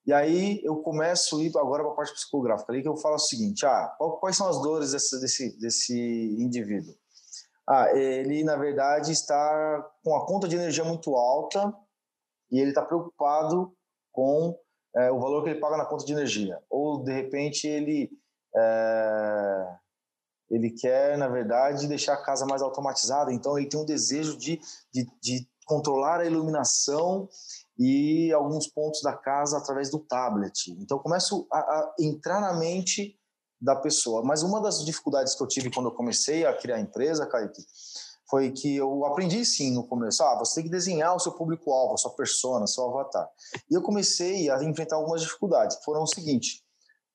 e 0.06 0.12
aí 0.12 0.60
eu 0.62 0.76
começo 0.82 1.38
a 1.38 1.42
ir 1.42 1.52
agora 1.56 1.82
para 1.82 1.92
a 1.92 1.96
parte 1.96 2.12
psicográfica, 2.12 2.72
ali 2.72 2.82
que 2.82 2.88
eu 2.88 2.96
falo 2.96 3.14
o 3.14 3.18
seguinte, 3.18 3.64
ah, 3.64 3.96
quais 4.20 4.36
são 4.36 4.48
as 4.48 4.60
dores 4.60 4.92
desse, 4.92 5.18
desse, 5.18 5.58
desse 5.58 6.36
indivíduo? 6.38 6.94
Ah, 7.66 7.90
ele, 7.96 8.44
na 8.44 8.56
verdade, 8.56 9.12
está 9.12 9.90
com 10.04 10.14
a 10.14 10.26
conta 10.26 10.46
de 10.46 10.56
energia 10.56 10.84
muito 10.84 11.14
alta 11.14 11.74
e 12.50 12.60
ele 12.60 12.70
está 12.70 12.84
preocupado 12.84 13.74
com 14.12 14.54
é, 14.94 15.10
o 15.10 15.18
valor 15.18 15.42
que 15.42 15.50
ele 15.50 15.60
paga 15.60 15.78
na 15.78 15.86
conta 15.86 16.04
de 16.04 16.12
energia. 16.12 16.60
Ou, 16.68 17.02
de 17.02 17.10
repente, 17.10 17.66
ele, 17.66 18.10
é, 18.54 19.76
ele 20.50 20.70
quer, 20.70 21.16
na 21.16 21.28
verdade, 21.28 21.88
deixar 21.88 22.12
a 22.12 22.22
casa 22.22 22.44
mais 22.44 22.60
automatizada, 22.60 23.32
então 23.32 23.58
ele 23.58 23.68
tem 23.68 23.80
um 23.80 23.86
desejo 23.86 24.36
de, 24.36 24.60
de, 24.92 25.06
de 25.22 25.48
controlar 25.64 26.20
a 26.20 26.26
iluminação 26.26 27.28
e 27.78 28.32
alguns 28.32 28.66
pontos 28.68 29.02
da 29.02 29.12
casa 29.12 29.58
através 29.58 29.90
do 29.90 29.98
tablet. 29.98 30.70
Então, 30.80 30.98
começo 30.98 31.46
a, 31.50 31.58
a, 31.58 31.94
entrar 31.98 32.40
na 32.40 32.52
mente 32.54 33.18
da 33.60 33.74
pessoa. 33.74 34.22
Mas 34.22 34.42
uma 34.42 34.60
das 34.60 34.84
dificuldades 34.84 35.34
que 35.34 35.42
eu 35.42 35.48
tive 35.48 35.70
quando 35.70 35.86
eu 35.86 35.94
comecei 35.94 36.44
a 36.46 36.56
criar 36.56 36.76
a 36.76 36.80
empresa, 36.80 37.26
Kaique, 37.26 37.64
foi 38.28 38.50
que 38.52 38.76
eu 38.76 39.04
aprendi 39.04 39.44
sim 39.44 39.72
no 39.72 39.86
começo. 39.86 40.22
Ah, 40.22 40.38
você 40.38 40.56
tem 40.56 40.64
que 40.64 40.70
desenhar 40.70 41.14
o 41.14 41.18
seu 41.18 41.32
público-alvo, 41.32 41.94
a 41.94 41.96
sua 41.96 42.12
persona, 42.12 42.66
seu 42.66 42.88
avatar. 42.90 43.28
E 43.70 43.74
eu 43.74 43.82
comecei 43.82 44.50
a 44.50 44.62
enfrentar 44.62 44.96
algumas 44.96 45.22
dificuldades. 45.22 45.78
Foram 45.84 46.02
o 46.02 46.06
seguinte: 46.06 46.64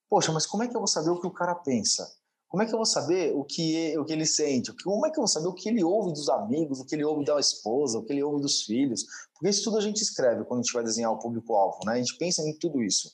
poxa, 0.08 0.32
mas 0.32 0.46
como 0.46 0.62
é 0.62 0.68
que 0.68 0.74
eu 0.74 0.80
vou 0.80 0.86
saber 0.86 1.10
o 1.10 1.20
que 1.20 1.26
o 1.26 1.32
cara 1.32 1.54
pensa? 1.54 2.10
Como 2.50 2.64
é 2.64 2.66
que 2.66 2.74
eu 2.74 2.78
vou 2.78 2.84
saber 2.84 3.32
o 3.32 3.44
que, 3.44 3.96
o 3.96 4.04
que 4.04 4.12
ele 4.12 4.26
sente? 4.26 4.72
Como 4.82 5.06
é 5.06 5.10
que 5.10 5.16
eu 5.16 5.22
vou 5.22 5.28
saber 5.28 5.46
o 5.46 5.54
que 5.54 5.68
ele 5.68 5.84
ouve 5.84 6.12
dos 6.12 6.28
amigos, 6.28 6.80
o 6.80 6.84
que 6.84 6.96
ele 6.96 7.04
ouve 7.04 7.24
da 7.24 7.38
esposa, 7.38 7.96
o 7.96 8.02
que 8.02 8.12
ele 8.12 8.24
ouve 8.24 8.42
dos 8.42 8.64
filhos? 8.64 9.06
Porque 9.32 9.48
isso 9.48 9.62
tudo 9.62 9.78
a 9.78 9.80
gente 9.80 10.02
escreve 10.02 10.44
quando 10.44 10.58
a 10.58 10.62
gente 10.64 10.72
vai 10.72 10.82
desenhar 10.82 11.12
o 11.12 11.18
público-alvo, 11.20 11.78
né? 11.86 11.92
A 11.92 11.96
gente 11.98 12.18
pensa 12.18 12.42
em 12.42 12.52
tudo 12.58 12.82
isso. 12.82 13.12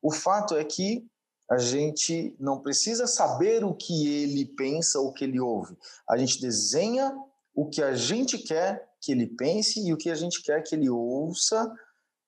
O 0.00 0.12
fato 0.12 0.54
é 0.54 0.62
que 0.62 1.04
a 1.50 1.58
gente 1.58 2.36
não 2.38 2.60
precisa 2.60 3.08
saber 3.08 3.64
o 3.64 3.74
que 3.74 4.06
ele 4.06 4.46
pensa, 4.46 5.00
o 5.00 5.12
que 5.12 5.24
ele 5.24 5.40
ouve. 5.40 5.76
A 6.08 6.16
gente 6.16 6.40
desenha 6.40 7.12
o 7.52 7.68
que 7.68 7.82
a 7.82 7.96
gente 7.96 8.38
quer 8.38 8.88
que 9.00 9.10
ele 9.10 9.26
pense 9.26 9.84
e 9.84 9.92
o 9.92 9.96
que 9.96 10.10
a 10.10 10.14
gente 10.14 10.44
quer 10.44 10.62
que 10.62 10.76
ele 10.76 10.88
ouça 10.88 11.68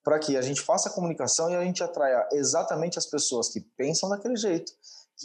para 0.03 0.19
que 0.19 0.37
a 0.37 0.43
gente 0.43 0.61
faça 0.61 0.89
a 0.89 0.93
comunicação 0.93 1.49
e 1.49 1.55
a 1.55 1.63
gente 1.63 1.85
atraia 1.85 2.29
exatamente 2.33 2.99
as 2.99 3.07
pessoas 3.07 3.49
que 3.49 3.61
pensam 3.61 4.09
daquele 4.09 4.35
jeito 4.35 4.73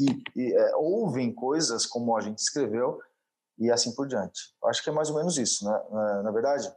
que 0.05 0.55
é, 0.55 0.75
ouvem 0.75 1.33
coisas 1.33 1.85
como 1.85 2.15
a 2.15 2.21
gente 2.21 2.39
escreveu 2.39 2.99
e 3.57 3.71
assim 3.71 3.93
por 3.95 4.07
diante. 4.07 4.39
Acho 4.65 4.83
que 4.83 4.89
é 4.89 4.93
mais 4.93 5.09
ou 5.09 5.15
menos 5.15 5.37
isso, 5.37 5.65
né? 5.65 5.79
Na, 5.91 6.23
na 6.23 6.31
verdade. 6.31 6.71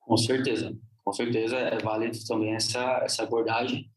Com 0.00 0.16
certeza, 0.16 0.76
com 1.04 1.12
certeza 1.12 1.56
é 1.56 1.78
válido 1.78 2.18
também 2.26 2.54
essa 2.54 2.80
essa 3.04 3.22
abordagem 3.22 3.90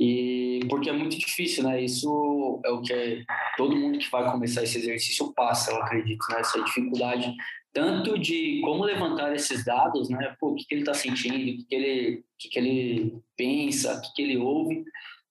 e 0.00 0.60
porque 0.70 0.88
é 0.88 0.92
muito 0.92 1.18
difícil, 1.18 1.64
né? 1.64 1.82
Isso 1.82 2.60
é 2.64 2.70
o 2.70 2.80
que 2.80 3.24
todo 3.56 3.74
mundo 3.74 3.98
que 3.98 4.08
vai 4.08 4.30
começar 4.30 4.62
esse 4.62 4.78
exercício 4.78 5.32
passa, 5.34 5.72
eu 5.72 5.82
acredito, 5.82 6.24
né? 6.30 6.38
Essa 6.38 6.62
dificuldade 6.62 7.34
tanto 7.78 8.18
de 8.18 8.60
como 8.62 8.82
levantar 8.82 9.32
esses 9.32 9.64
dados, 9.64 10.08
né? 10.08 10.34
Pô, 10.40 10.48
o 10.50 10.54
que, 10.56 10.64
que 10.64 10.74
ele 10.74 10.82
está 10.82 10.92
sentindo, 10.92 11.36
o 11.36 11.56
que, 11.58 11.64
que, 11.64 11.74
ele, 11.76 12.24
que, 12.36 12.48
que 12.48 12.58
ele 12.58 13.22
pensa, 13.36 13.96
o 13.96 14.02
que, 14.02 14.14
que 14.14 14.22
ele 14.22 14.36
ouve, 14.36 14.84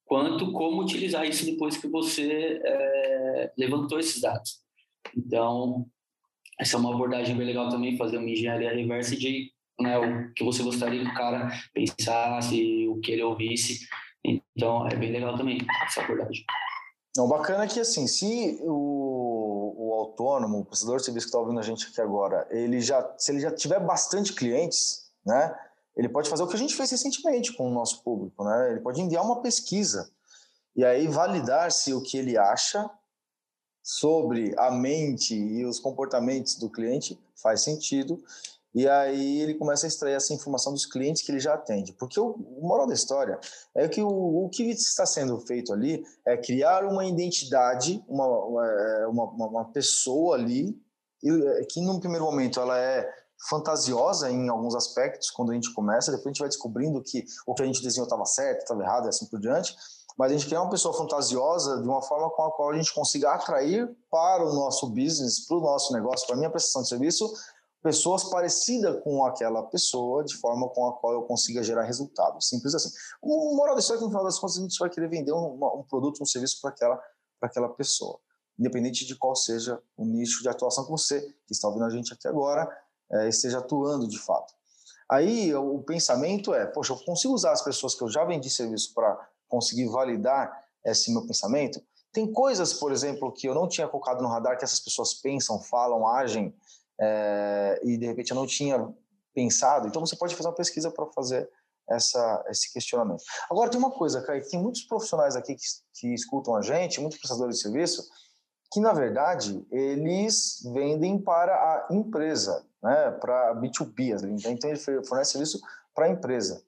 quanto 0.06 0.54
como 0.54 0.82
utilizar 0.82 1.26
isso 1.26 1.46
depois 1.46 1.76
que 1.76 1.90
você 1.90 2.62
é, 2.64 3.52
levantou 3.58 4.00
esses 4.00 4.22
dados. 4.22 4.62
Então, 5.16 5.86
essa 6.58 6.78
é 6.78 6.80
uma 6.80 6.94
abordagem 6.94 7.36
bem 7.36 7.48
legal 7.48 7.68
também, 7.68 7.98
fazer 7.98 8.18
uma 8.18 8.30
engenharia 8.30 8.74
reversa 8.74 9.18
de 9.18 9.52
né, 9.78 9.98
o 9.98 10.34
que 10.34 10.44
você 10.46 10.64
gostaria 10.64 11.04
que 11.04 11.12
o 11.12 11.16
cara 11.16 11.52
pensasse, 11.74 12.88
o 12.88 12.98
que 13.02 13.12
ele 13.12 13.24
ouvisse. 13.24 13.86
Então, 14.24 14.88
é 14.88 14.96
bem 14.96 15.12
legal 15.12 15.36
também 15.36 15.58
essa 15.86 16.02
abordagem. 16.02 16.46
Não, 17.18 17.28
bacana 17.28 17.68
que, 17.68 17.80
assim, 17.80 18.08
se 18.08 18.58
o 18.62 19.07
autônomo, 20.18 20.60
o 20.60 20.66
prestador 20.66 20.98
de 20.98 21.06
serviço 21.06 21.28
que 21.28 21.30
está 21.30 21.40
ouvindo 21.40 21.60
a 21.60 21.64
gente 21.64 21.88
aqui 21.88 22.02
agora, 22.02 22.48
ele 22.50 22.82
já, 22.82 23.08
se 23.18 23.32
ele 23.32 23.40
já 23.40 23.52
tiver 23.52 23.80
bastante 23.80 24.34
clientes, 24.34 25.12
né, 25.24 25.56
ele 25.96 26.10
pode 26.10 26.30
fazer 26.30 26.44
o 26.44 26.48
que 26.48 26.56
a 26.56 26.60
gente 26.60 26.76
fez 26.76 26.90
recentemente 26.90 27.54
com 27.54 27.70
o 27.70 27.74
nosso 27.74 28.04
público, 28.04 28.44
né? 28.44 28.72
Ele 28.72 28.82
pode 28.82 29.02
enviar 29.02 29.24
uma 29.24 29.42
pesquisa 29.42 30.12
e 30.76 30.86
aí 30.86 31.08
validar 31.08 31.72
se 31.72 31.92
o 31.92 32.02
que 32.02 32.18
ele 32.18 32.38
acha 32.38 32.88
sobre 33.82 34.54
a 34.60 34.70
mente 34.70 35.34
e 35.34 35.66
os 35.66 35.80
comportamentos 35.80 36.56
do 36.56 36.70
cliente 36.70 37.20
faz 37.36 37.62
sentido. 37.62 38.24
E 38.78 38.88
aí 38.88 39.42
ele 39.42 39.56
começa 39.56 39.88
a 39.88 39.90
extrair 39.90 40.14
essa 40.14 40.36
informação 40.36 40.72
dos 40.72 40.86
clientes 40.86 41.24
que 41.24 41.32
ele 41.32 41.40
já 41.40 41.56
atende. 41.56 41.94
Porque 41.94 42.20
o, 42.20 42.28
o 42.28 42.62
moral 42.62 42.86
da 42.86 42.94
história 42.94 43.40
é 43.74 43.88
que 43.88 44.04
o, 44.04 44.46
o, 44.46 44.50
que 44.50 44.70
está 44.70 45.04
sendo 45.04 45.40
feito 45.40 45.74
ali 45.74 46.06
é 46.24 46.38
criar 46.38 46.86
uma 46.86 47.04
identidade, 47.04 48.06
uma, 48.08 48.28
uma, 48.28 49.08
uma, 49.08 49.48
uma 49.48 49.66
pessoa 49.72 50.36
ali, 50.36 50.80
é, 51.26 51.66
que 51.66 51.82
num 51.82 52.00
primeiro 52.00 52.26
momento 52.26 52.60
ela 52.60 52.78
é 52.78 53.12
fantasiosa 53.50 54.30
em 54.30 54.48
alguns 54.48 54.76
aspectos 54.76 55.32
quando 55.32 55.54
a 55.54 55.56
gente 55.56 55.74
começa, 55.74 56.12
depois 56.12 56.28
a 56.28 56.30
gente 56.30 56.40
vai 56.40 56.50
descobrindo 56.50 57.02
que 57.02 57.26
o 57.48 57.56
que 57.56 57.64
a 57.64 57.66
gente 57.66 57.82
desenhou 57.82 58.06
estava 58.06 58.26
certo, 58.26 58.60
estava 58.60 58.84
errado 58.84 59.08
e 59.08 59.10
assim 59.10 59.26
por 59.26 59.40
diante, 59.40 59.76
mas 60.16 60.32
a 60.32 60.36
gente 60.36 60.48
quer 60.48 60.60
uma 60.60 60.70
pessoa 60.70 60.94
fantasiosa 60.96 61.82
de 61.82 61.88
uma 61.88 62.02
forma 62.04 62.30
com 62.30 62.44
a 62.44 62.52
qual 62.52 62.70
a 62.70 62.76
gente 62.76 62.94
consiga 62.94 63.32
atrair 63.32 63.90
para 64.12 64.44
o 64.44 64.54
nosso 64.54 64.88
business, 64.90 65.48
para 65.48 65.58
o 65.58 65.62
nosso 65.62 65.94
negócio, 65.94 66.28
para 66.28 66.36
a 66.36 66.38
minha 66.38 66.50
prestação 66.52 66.84
de 66.84 66.90
serviço, 66.90 67.32
pessoas 67.82 68.24
parecidas 68.26 69.02
com 69.04 69.24
aquela 69.26 69.64
pessoa, 69.64 70.24
de 70.24 70.36
forma 70.36 70.68
com 70.70 70.88
a 70.88 70.94
qual 70.94 71.14
eu 71.14 71.24
consiga 71.24 71.64
gerar 71.64 71.84
resultado. 71.84 72.42
Simples 72.42 72.76
assim. 72.76 72.90
O 73.22 73.56
moral 73.56 73.76
da 73.76 73.80
história 73.80 73.98
é 73.98 74.00
que 74.00 74.06
no 74.06 74.12
final 74.12 74.24
das 74.24 74.40
contas 74.40 74.58
a 74.58 74.62
gente 74.62 74.78
vai 74.78 74.90
querer 74.90 75.10
vender 75.10 75.32
um, 75.32 75.54
um 75.54 75.84
produto, 75.84 76.22
um 76.22 76.26
serviço 76.26 76.60
para 76.62 76.72
aquela, 76.72 77.02
aquela 77.42 77.70
pessoa. 77.70 78.20
Independente 78.60 79.06
de 79.06 79.16
qual 79.16 79.36
seja 79.36 79.82
o 79.96 80.06
nicho 80.06 80.42
de 80.42 80.50
atuação 80.50 80.84
que 80.84 80.92
você, 80.92 81.22
que 81.46 81.54
está 81.54 81.68
ouvindo 81.68 81.86
a 81.86 81.90
gente 81.90 82.12
aqui 82.14 82.28
agora, 82.28 82.68
é, 83.12 83.30
esteja 83.30 83.60
atuando 83.60 84.08
de 84.08 84.20
fato. 84.20 84.54
Aí 85.10 85.54
o 85.56 85.82
pensamento 85.84 86.54
é, 86.54 86.66
poxa, 86.66 86.94
eu 86.94 86.98
consigo 86.98 87.34
usar 87.34 87.52
as 87.52 87.62
pessoas 87.62 87.96
que 87.96 88.04
eu 88.04 88.10
já 88.10 88.26
vendi 88.26 88.50
serviço 88.50 88.94
para 88.94 89.30
conseguir 89.48 89.88
validar 89.88 90.52
esse 90.84 91.12
meu 91.12 91.26
pensamento? 91.26 91.82
Tem 92.12 92.32
coisas, 92.32 92.74
por 92.74 92.92
exemplo, 92.92 93.32
que 93.32 93.48
eu 93.48 93.54
não 93.54 93.68
tinha 93.68 93.88
colocado 93.88 94.22
no 94.22 94.28
radar 94.28 94.58
que 94.58 94.64
essas 94.64 94.80
pessoas 94.80 95.14
pensam, 95.14 95.62
falam, 95.62 96.08
agem, 96.08 96.54
é, 97.00 97.80
e 97.84 97.98
de 97.98 98.06
repente 98.06 98.32
eu 98.32 98.36
não 98.36 98.48
tinha 98.48 98.94
pensado. 99.34 99.88
Então 99.88 100.06
você 100.06 100.16
pode 100.16 100.36
fazer 100.36 100.50
uma 100.50 100.56
pesquisa 100.56 100.92
para 100.92 101.06
fazer 101.08 101.50
essa, 101.90 102.44
esse 102.50 102.72
questionamento. 102.74 103.24
Agora 103.50 103.70
tem 103.70 103.80
uma 103.80 103.92
coisa, 103.92 104.22
Kaique, 104.22 104.50
tem 104.50 104.62
muitos 104.62 104.84
profissionais 104.84 105.36
aqui 105.36 105.56
que, 105.56 105.62
que 105.96 106.14
escutam 106.14 106.56
a 106.56 106.62
gente, 106.62 107.00
muitos 107.00 107.20
prestadores 107.20 107.58
de 107.58 107.62
serviço, 107.62 108.04
que 108.72 108.80
na 108.80 108.94
verdade 108.94 109.66
eles 109.72 110.60
vendem 110.74 111.20
para 111.22 111.54
a 111.54 111.88
empresa, 111.92 112.66
né, 112.84 113.12
para 113.12 113.56
B2B, 113.56 114.46
então 114.48 114.70
ele 114.70 114.80
fornece 115.06 115.32
serviço 115.32 115.62
para 115.96 116.06
a 116.06 116.10
empresa. 116.10 116.64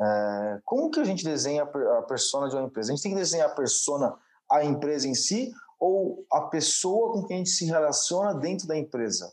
É, 0.00 0.60
como 0.64 0.90
que 0.90 0.98
a 0.98 1.04
gente 1.04 1.22
desenha 1.22 1.62
a 1.62 2.02
persona 2.02 2.48
de 2.48 2.56
uma 2.56 2.64
empresa? 2.64 2.90
A 2.90 2.94
gente 2.94 3.02
tem 3.02 3.12
que 3.12 3.18
desenhar 3.18 3.48
a 3.48 3.54
persona 3.54 4.16
a 4.50 4.64
empresa 4.64 5.06
em 5.06 5.14
si 5.14 5.52
ou 5.78 6.24
a 6.32 6.42
pessoa 6.42 7.12
com 7.12 7.24
quem 7.24 7.36
a 7.36 7.38
gente 7.38 7.50
se 7.50 7.66
relaciona 7.66 8.34
dentro 8.34 8.66
da 8.66 8.76
empresa? 8.76 9.32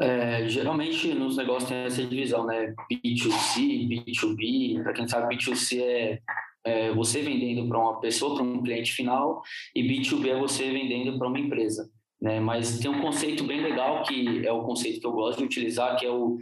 É, 0.00 0.48
geralmente 0.48 1.14
nos 1.14 1.36
negócios 1.36 1.70
tem 1.70 1.78
essa 1.78 2.04
divisão, 2.04 2.44
né? 2.46 2.74
B2C, 2.90 3.88
B2B. 3.88 4.82
Para 4.82 4.92
quem 4.92 5.06
sabe, 5.06 5.36
B2C 5.36 5.80
é, 5.80 6.20
é 6.64 6.92
você 6.92 7.22
vendendo 7.22 7.68
para 7.68 7.78
uma 7.78 8.00
pessoa, 8.00 8.34
para 8.34 8.44
um 8.44 8.62
cliente 8.62 8.92
final, 8.92 9.42
e 9.74 9.82
B2B 9.82 10.28
é 10.28 10.38
você 10.38 10.70
vendendo 10.70 11.16
para 11.18 11.28
uma 11.28 11.38
empresa. 11.38 11.88
Né? 12.20 12.40
Mas 12.40 12.78
tem 12.78 12.90
um 12.90 13.00
conceito 13.00 13.44
bem 13.44 13.60
legal 13.60 14.02
que 14.02 14.46
é 14.46 14.52
o 14.52 14.64
conceito 14.64 15.00
que 15.00 15.06
eu 15.06 15.12
gosto 15.12 15.38
de 15.38 15.44
utilizar, 15.44 15.96
que 15.96 16.06
é 16.06 16.10
o 16.10 16.38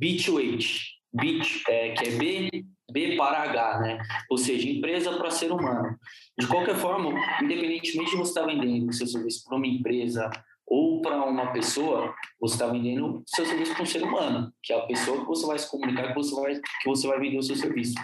B2H, 0.00 0.80
B, 1.12 1.40
é, 1.68 1.90
que 1.90 2.08
é 2.08 2.10
B, 2.12 2.64
B 2.90 3.16
para 3.16 3.42
H, 3.42 3.80
né? 3.80 3.98
Ou 4.30 4.38
seja, 4.38 4.68
empresa 4.68 5.12
para 5.16 5.30
ser 5.30 5.52
humano. 5.52 5.96
De 6.38 6.46
qualquer 6.46 6.76
forma, 6.76 7.12
independentemente 7.42 8.10
de 8.10 8.16
você 8.16 8.30
estar 8.30 8.46
vendendo 8.46 8.92
seu 8.92 9.06
serviço 9.06 9.44
para 9.44 9.56
uma 9.56 9.66
empresa 9.66 10.30
ou 10.66 11.00
para 11.00 11.24
uma 11.24 11.52
pessoa, 11.52 12.14
você 12.40 12.54
está 12.54 12.66
vendendo 12.66 13.22
seu 13.26 13.46
serviço 13.46 13.72
para 13.74 13.82
um 13.82 13.86
ser 13.86 14.02
humano, 14.02 14.52
que 14.62 14.72
é 14.72 14.78
a 14.78 14.86
pessoa 14.86 15.20
que 15.20 15.26
você 15.26 15.46
vai 15.46 15.58
se 15.58 15.70
comunicar, 15.70 16.08
que 16.08 16.14
você 16.14 16.34
vai, 16.34 16.54
que 16.54 16.88
você 16.88 17.06
vai 17.06 17.20
vender 17.20 17.38
o 17.38 17.42
seu 17.42 17.56
serviço. 17.56 17.94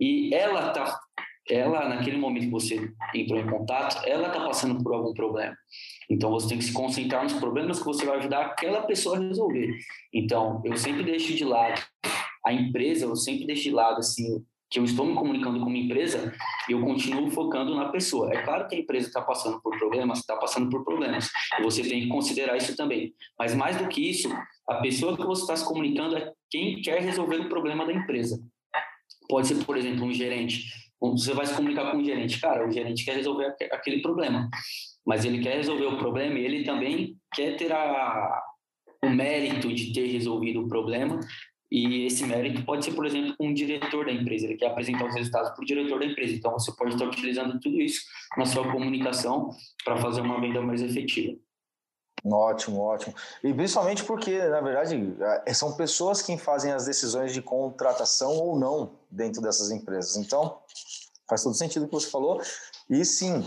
E 0.00 0.34
ela 0.34 0.70
tá, 0.70 0.98
ela 1.48 1.88
naquele 1.88 2.18
momento 2.18 2.44
que 2.44 2.50
você 2.50 2.92
entrou 3.14 3.38
em 3.38 3.46
contato, 3.46 4.04
ela 4.06 4.28
está 4.28 4.40
passando 4.44 4.82
por 4.82 4.92
algum 4.94 5.14
problema. 5.14 5.56
Então 6.10 6.30
você 6.30 6.48
tem 6.48 6.58
que 6.58 6.64
se 6.64 6.72
concentrar 6.72 7.22
nos 7.22 7.34
problemas 7.34 7.78
que 7.78 7.84
você 7.84 8.04
vai 8.04 8.18
ajudar 8.18 8.46
aquela 8.46 8.82
pessoa 8.82 9.16
a 9.16 9.20
resolver. 9.20 9.78
Então 10.12 10.60
eu 10.64 10.76
sempre 10.76 11.04
deixo 11.04 11.34
de 11.34 11.44
lado 11.44 11.80
a 12.44 12.52
empresa, 12.52 13.04
eu 13.04 13.14
sempre 13.14 13.46
deixo 13.46 13.64
de 13.64 13.70
lado 13.70 13.98
assim 13.98 14.44
que 14.70 14.78
eu 14.78 14.84
estou 14.84 15.06
me 15.06 15.14
comunicando 15.14 15.60
com 15.60 15.66
uma 15.66 15.78
empresa, 15.78 16.32
eu 16.68 16.80
continuo 16.80 17.30
focando 17.30 17.74
na 17.74 17.88
pessoa. 17.88 18.32
É 18.32 18.42
claro 18.42 18.68
que 18.68 18.76
a 18.76 18.78
empresa 18.78 19.08
está 19.08 19.22
passando 19.22 19.60
por 19.62 19.76
problemas, 19.78 20.18
está 20.18 20.36
passando 20.36 20.68
por 20.68 20.84
problemas. 20.84 21.30
E 21.58 21.62
você 21.62 21.82
tem 21.82 22.02
que 22.02 22.08
considerar 22.08 22.56
isso 22.56 22.76
também. 22.76 23.14
Mas 23.38 23.54
mais 23.54 23.76
do 23.76 23.88
que 23.88 24.10
isso, 24.10 24.28
a 24.68 24.76
pessoa 24.76 25.16
que 25.16 25.24
você 25.24 25.42
está 25.42 25.56
se 25.56 25.64
comunicando 25.64 26.16
é 26.16 26.32
quem 26.50 26.82
quer 26.82 27.00
resolver 27.00 27.36
o 27.36 27.48
problema 27.48 27.86
da 27.86 27.92
empresa. 27.92 28.38
Pode 29.28 29.48
ser, 29.48 29.64
por 29.64 29.76
exemplo, 29.76 30.04
um 30.04 30.12
gerente. 30.12 30.64
Você 31.00 31.32
vai 31.32 31.46
se 31.46 31.54
comunicar 31.54 31.90
com 31.90 31.98
um 31.98 32.04
gerente. 32.04 32.40
Cara, 32.40 32.66
o 32.66 32.70
gerente 32.70 33.04
quer 33.04 33.16
resolver 33.16 33.54
aquele 33.72 34.02
problema. 34.02 34.48
Mas 35.06 35.24
ele 35.24 35.40
quer 35.40 35.56
resolver 35.56 35.86
o 35.86 35.98
problema 35.98 36.38
e 36.38 36.44
ele 36.44 36.64
também 36.64 37.16
quer 37.34 37.56
ter 37.56 37.72
a, 37.72 38.42
o 39.02 39.08
mérito 39.08 39.72
de 39.72 39.92
ter 39.92 40.06
resolvido 40.06 40.60
o 40.60 40.68
problema 40.68 41.20
e 41.70 42.06
esse 42.06 42.24
mérito 42.24 42.64
pode 42.64 42.84
ser, 42.84 42.92
por 42.92 43.04
exemplo, 43.04 43.34
um 43.38 43.52
diretor 43.52 44.06
da 44.06 44.12
empresa, 44.12 44.46
ele 44.46 44.56
quer 44.56 44.68
apresentar 44.68 45.06
os 45.06 45.14
resultados 45.14 45.50
para 45.50 45.62
o 45.62 45.66
diretor 45.66 45.98
da 46.00 46.06
empresa. 46.06 46.34
Então, 46.34 46.52
você 46.52 46.72
pode 46.72 46.94
estar 46.94 47.04
utilizando 47.04 47.60
tudo 47.60 47.80
isso 47.80 48.00
na 48.36 48.46
sua 48.46 48.70
comunicação 48.70 49.50
para 49.84 49.98
fazer 49.98 50.22
uma 50.22 50.40
venda 50.40 50.62
mais 50.62 50.80
efetiva. 50.80 51.36
Ótimo, 52.24 52.80
ótimo. 52.80 53.14
E 53.44 53.52
principalmente 53.52 54.02
porque, 54.04 54.38
na 54.48 54.60
verdade, 54.60 55.14
é, 55.46 55.54
são 55.54 55.76
pessoas 55.76 56.22
quem 56.22 56.36
fazem 56.36 56.72
as 56.72 56.86
decisões 56.86 57.32
de 57.32 57.42
contratação 57.42 58.32
ou 58.32 58.58
não 58.58 58.92
dentro 59.10 59.40
dessas 59.40 59.70
empresas. 59.70 60.16
Então, 60.16 60.58
faz 61.28 61.42
todo 61.42 61.54
sentido 61.54 61.84
o 61.84 61.86
que 61.86 61.94
você 61.94 62.10
falou. 62.10 62.40
E 62.88 63.04
sim, 63.04 63.46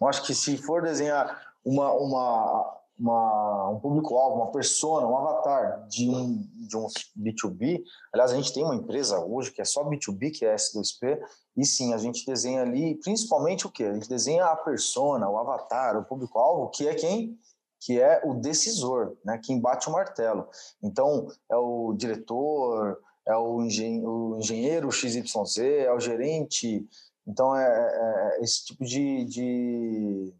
eu 0.00 0.08
acho 0.08 0.22
que 0.24 0.34
se 0.34 0.56
for 0.56 0.82
desenhar 0.82 1.52
uma, 1.64 1.92
uma 1.92 2.81
uma, 2.98 3.70
um 3.70 3.80
público-alvo, 3.80 4.36
uma 4.36 4.52
persona, 4.52 5.06
um 5.06 5.16
avatar 5.16 5.86
de 5.88 6.08
um, 6.08 6.46
de 6.54 6.76
um 6.76 6.86
B2B. 7.18 7.82
Aliás, 8.12 8.32
a 8.32 8.36
gente 8.36 8.52
tem 8.52 8.64
uma 8.64 8.74
empresa 8.74 9.18
hoje 9.24 9.50
que 9.50 9.60
é 9.60 9.64
só 9.64 9.84
B2B, 9.84 10.30
que 10.32 10.44
é 10.44 10.54
S2P, 10.54 11.20
e 11.56 11.66
sim, 11.66 11.92
a 11.92 11.98
gente 11.98 12.24
desenha 12.24 12.62
ali, 12.62 12.94
principalmente 12.96 13.66
o 13.66 13.70
que? 13.70 13.84
A 13.84 13.92
gente 13.92 14.08
desenha 14.08 14.46
a 14.46 14.56
persona, 14.56 15.28
o 15.28 15.38
avatar, 15.38 15.96
o 15.98 16.04
público-alvo, 16.04 16.70
que 16.70 16.86
é 16.86 16.94
quem? 16.94 17.38
Que 17.80 18.00
é 18.00 18.22
o 18.24 18.34
decisor, 18.34 19.16
né? 19.24 19.38
quem 19.42 19.60
bate 19.60 19.88
o 19.88 19.92
martelo. 19.92 20.48
Então, 20.82 21.28
é 21.50 21.56
o 21.56 21.92
diretor, 21.94 22.98
é 23.26 23.36
o, 23.36 23.62
engen 23.62 24.06
o 24.06 24.38
engenheiro 24.38 24.90
XYZ, 24.90 25.58
é 25.58 25.92
o 25.92 26.00
gerente. 26.00 26.86
Então, 27.26 27.56
é, 27.56 27.64
é, 27.64 28.38
é 28.38 28.44
esse 28.44 28.64
tipo 28.66 28.84
de, 28.84 29.24
de 29.24 30.34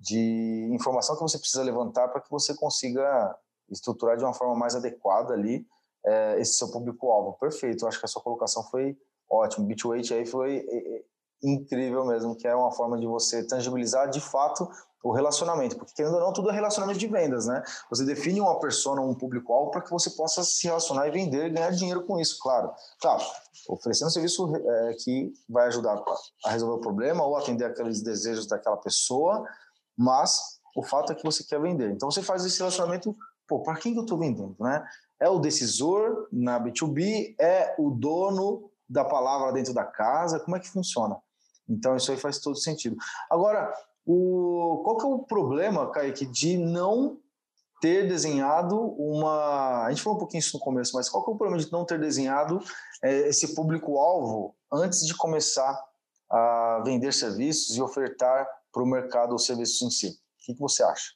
de 0.00 0.70
informação 0.72 1.14
que 1.14 1.22
você 1.22 1.38
precisa 1.38 1.62
levantar 1.62 2.08
para 2.08 2.22
que 2.22 2.30
você 2.30 2.54
consiga 2.54 3.36
estruturar 3.70 4.16
de 4.16 4.24
uma 4.24 4.32
forma 4.32 4.54
mais 4.56 4.74
adequada 4.74 5.34
ali 5.34 5.66
é, 6.04 6.40
esse 6.40 6.54
seu 6.54 6.70
público-alvo. 6.70 7.36
Perfeito, 7.38 7.84
eu 7.84 7.88
acho 7.88 8.00
que 8.00 8.06
a 8.06 8.08
sua 8.08 8.22
colocação 8.22 8.64
foi 8.64 8.96
ótima. 9.30 9.66
Bit 9.66 10.14
aí 10.14 10.26
foi 10.26 10.66
incrível 11.42 12.04
mesmo, 12.04 12.34
que 12.34 12.48
é 12.48 12.54
uma 12.54 12.72
forma 12.72 12.98
de 12.98 13.06
você 13.06 13.46
tangibilizar 13.46 14.08
de 14.10 14.20
fato 14.20 14.68
o 15.02 15.12
relacionamento, 15.12 15.76
porque 15.76 15.94
querendo 15.94 16.14
ou 16.14 16.20
não, 16.20 16.32
tudo 16.32 16.50
é 16.50 16.52
relacionamento 16.52 16.98
de 16.98 17.06
vendas, 17.06 17.46
né? 17.46 17.62
Você 17.88 18.04
define 18.04 18.38
uma 18.38 18.58
persona, 18.60 19.00
um 19.00 19.14
público-alvo 19.14 19.70
para 19.70 19.80
que 19.80 19.90
você 19.90 20.10
possa 20.10 20.44
se 20.44 20.66
relacionar 20.66 21.08
e 21.08 21.10
vender 21.10 21.46
e 21.46 21.50
ganhar 21.50 21.70
dinheiro 21.70 22.04
com 22.04 22.20
isso, 22.20 22.38
claro. 22.38 22.70
Claro, 23.00 23.22
oferecendo 23.68 24.08
um 24.08 24.10
serviço 24.10 24.54
é, 24.54 24.94
que 25.02 25.32
vai 25.48 25.68
ajudar 25.68 26.02
a 26.44 26.50
resolver 26.50 26.74
o 26.74 26.80
problema 26.80 27.24
ou 27.24 27.34
atender 27.34 27.64
aqueles 27.64 28.02
desejos 28.02 28.46
daquela 28.46 28.76
pessoa, 28.76 29.42
mas 30.00 30.58
o 30.74 30.82
fato 30.82 31.12
é 31.12 31.14
que 31.14 31.22
você 31.22 31.44
quer 31.44 31.60
vender. 31.60 31.90
Então 31.90 32.10
você 32.10 32.22
faz 32.22 32.42
esse 32.46 32.58
relacionamento, 32.58 33.14
pô, 33.46 33.60
para 33.60 33.76
quem 33.76 33.92
que 33.92 33.98
eu 33.98 34.04
estou 34.04 34.18
vendendo, 34.18 34.56
né? 34.58 34.82
É 35.20 35.28
o 35.28 35.38
decisor 35.38 36.26
na 36.32 36.58
B2B, 36.58 37.34
é 37.38 37.74
o 37.78 37.90
dono 37.90 38.70
da 38.88 39.04
palavra 39.04 39.52
dentro 39.52 39.74
da 39.74 39.84
casa, 39.84 40.40
como 40.40 40.56
é 40.56 40.60
que 40.60 40.70
funciona? 40.70 41.18
Então 41.68 41.94
isso 41.96 42.10
aí 42.10 42.16
faz 42.16 42.38
todo 42.38 42.56
sentido. 42.56 42.96
Agora, 43.28 43.70
o, 44.06 44.80
qual 44.82 44.96
que 44.96 45.04
é 45.04 45.08
o 45.08 45.18
problema, 45.18 45.90
Kaique, 45.90 46.24
de 46.24 46.56
não 46.56 47.18
ter 47.78 48.08
desenhado 48.08 48.78
uma. 48.98 49.84
A 49.84 49.90
gente 49.90 50.02
falou 50.02 50.16
um 50.16 50.20
pouquinho 50.20 50.40
isso 50.40 50.56
no 50.56 50.64
começo, 50.64 50.94
mas 50.94 51.10
qual 51.10 51.22
que 51.22 51.30
é 51.30 51.34
o 51.34 51.36
problema 51.36 51.62
de 51.62 51.70
não 51.70 51.84
ter 51.84 52.00
desenhado 52.00 52.58
é, 53.02 53.28
esse 53.28 53.54
público-alvo 53.54 54.54
antes 54.72 55.06
de 55.06 55.14
começar 55.14 55.78
a 56.30 56.82
vender 56.86 57.12
serviços 57.12 57.76
e 57.76 57.82
ofertar 57.82 58.48
para 58.72 58.82
o 58.82 58.86
mercado 58.86 59.32
ou 59.32 59.38
serviços 59.38 59.82
em 59.82 59.90
si. 59.90 60.08
O 60.08 60.46
que, 60.46 60.54
que 60.54 60.60
você 60.60 60.82
acha? 60.82 61.10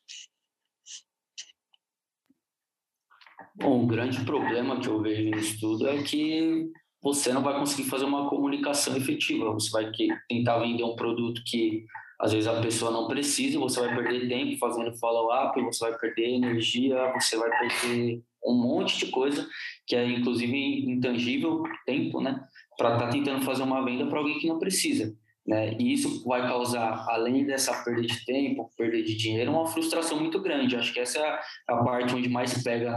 Bom, 3.56 3.84
o 3.84 3.86
grande 3.86 4.24
problema 4.24 4.80
que 4.80 4.88
eu 4.88 5.00
vejo 5.00 5.30
nisso 5.30 5.60
tudo 5.60 5.88
é 5.88 6.02
que 6.02 6.70
você 7.00 7.32
não 7.32 7.42
vai 7.42 7.58
conseguir 7.58 7.88
fazer 7.88 8.04
uma 8.04 8.28
comunicação 8.28 8.96
efetiva. 8.96 9.52
Você 9.52 9.70
vai 9.70 9.92
tentar 10.28 10.58
vender 10.58 10.82
um 10.82 10.96
produto 10.96 11.42
que 11.44 11.84
às 12.18 12.32
vezes 12.32 12.48
a 12.48 12.60
pessoa 12.60 12.90
não 12.90 13.06
precisa, 13.06 13.58
você 13.58 13.80
vai 13.80 13.94
perder 13.94 14.28
tempo 14.28 14.58
fazendo 14.58 14.96
follow-up, 14.96 15.60
você 15.62 15.90
vai 15.90 15.98
perder 15.98 16.34
energia, 16.34 17.12
você 17.12 17.36
vai 17.36 17.50
perder 17.50 18.22
um 18.44 18.54
monte 18.54 18.98
de 18.98 19.10
coisa 19.10 19.46
que 19.86 19.94
é 19.94 20.06
inclusive 20.06 20.90
intangível, 20.90 21.62
tempo, 21.84 22.20
né? 22.20 22.42
Para 22.76 22.94
estar 22.94 23.06
tá 23.06 23.12
tentando 23.12 23.44
fazer 23.44 23.62
uma 23.62 23.84
venda 23.84 24.06
para 24.06 24.18
alguém 24.18 24.38
que 24.38 24.48
não 24.48 24.58
precisa. 24.58 25.16
Né? 25.46 25.74
E 25.78 25.92
isso 25.92 26.24
vai 26.24 26.42
causar, 26.42 27.04
além 27.08 27.44
dessa 27.44 27.84
perda 27.84 28.02
de 28.02 28.24
tempo, 28.24 28.70
perda 28.76 29.02
de 29.02 29.14
dinheiro, 29.14 29.52
uma 29.52 29.66
frustração 29.66 30.18
muito 30.18 30.40
grande. 30.40 30.76
Acho 30.76 30.92
que 30.92 31.00
essa 31.00 31.18
é 31.18 31.38
a 31.68 31.76
parte 31.82 32.14
onde 32.14 32.28
mais 32.28 32.62
pega 32.62 32.96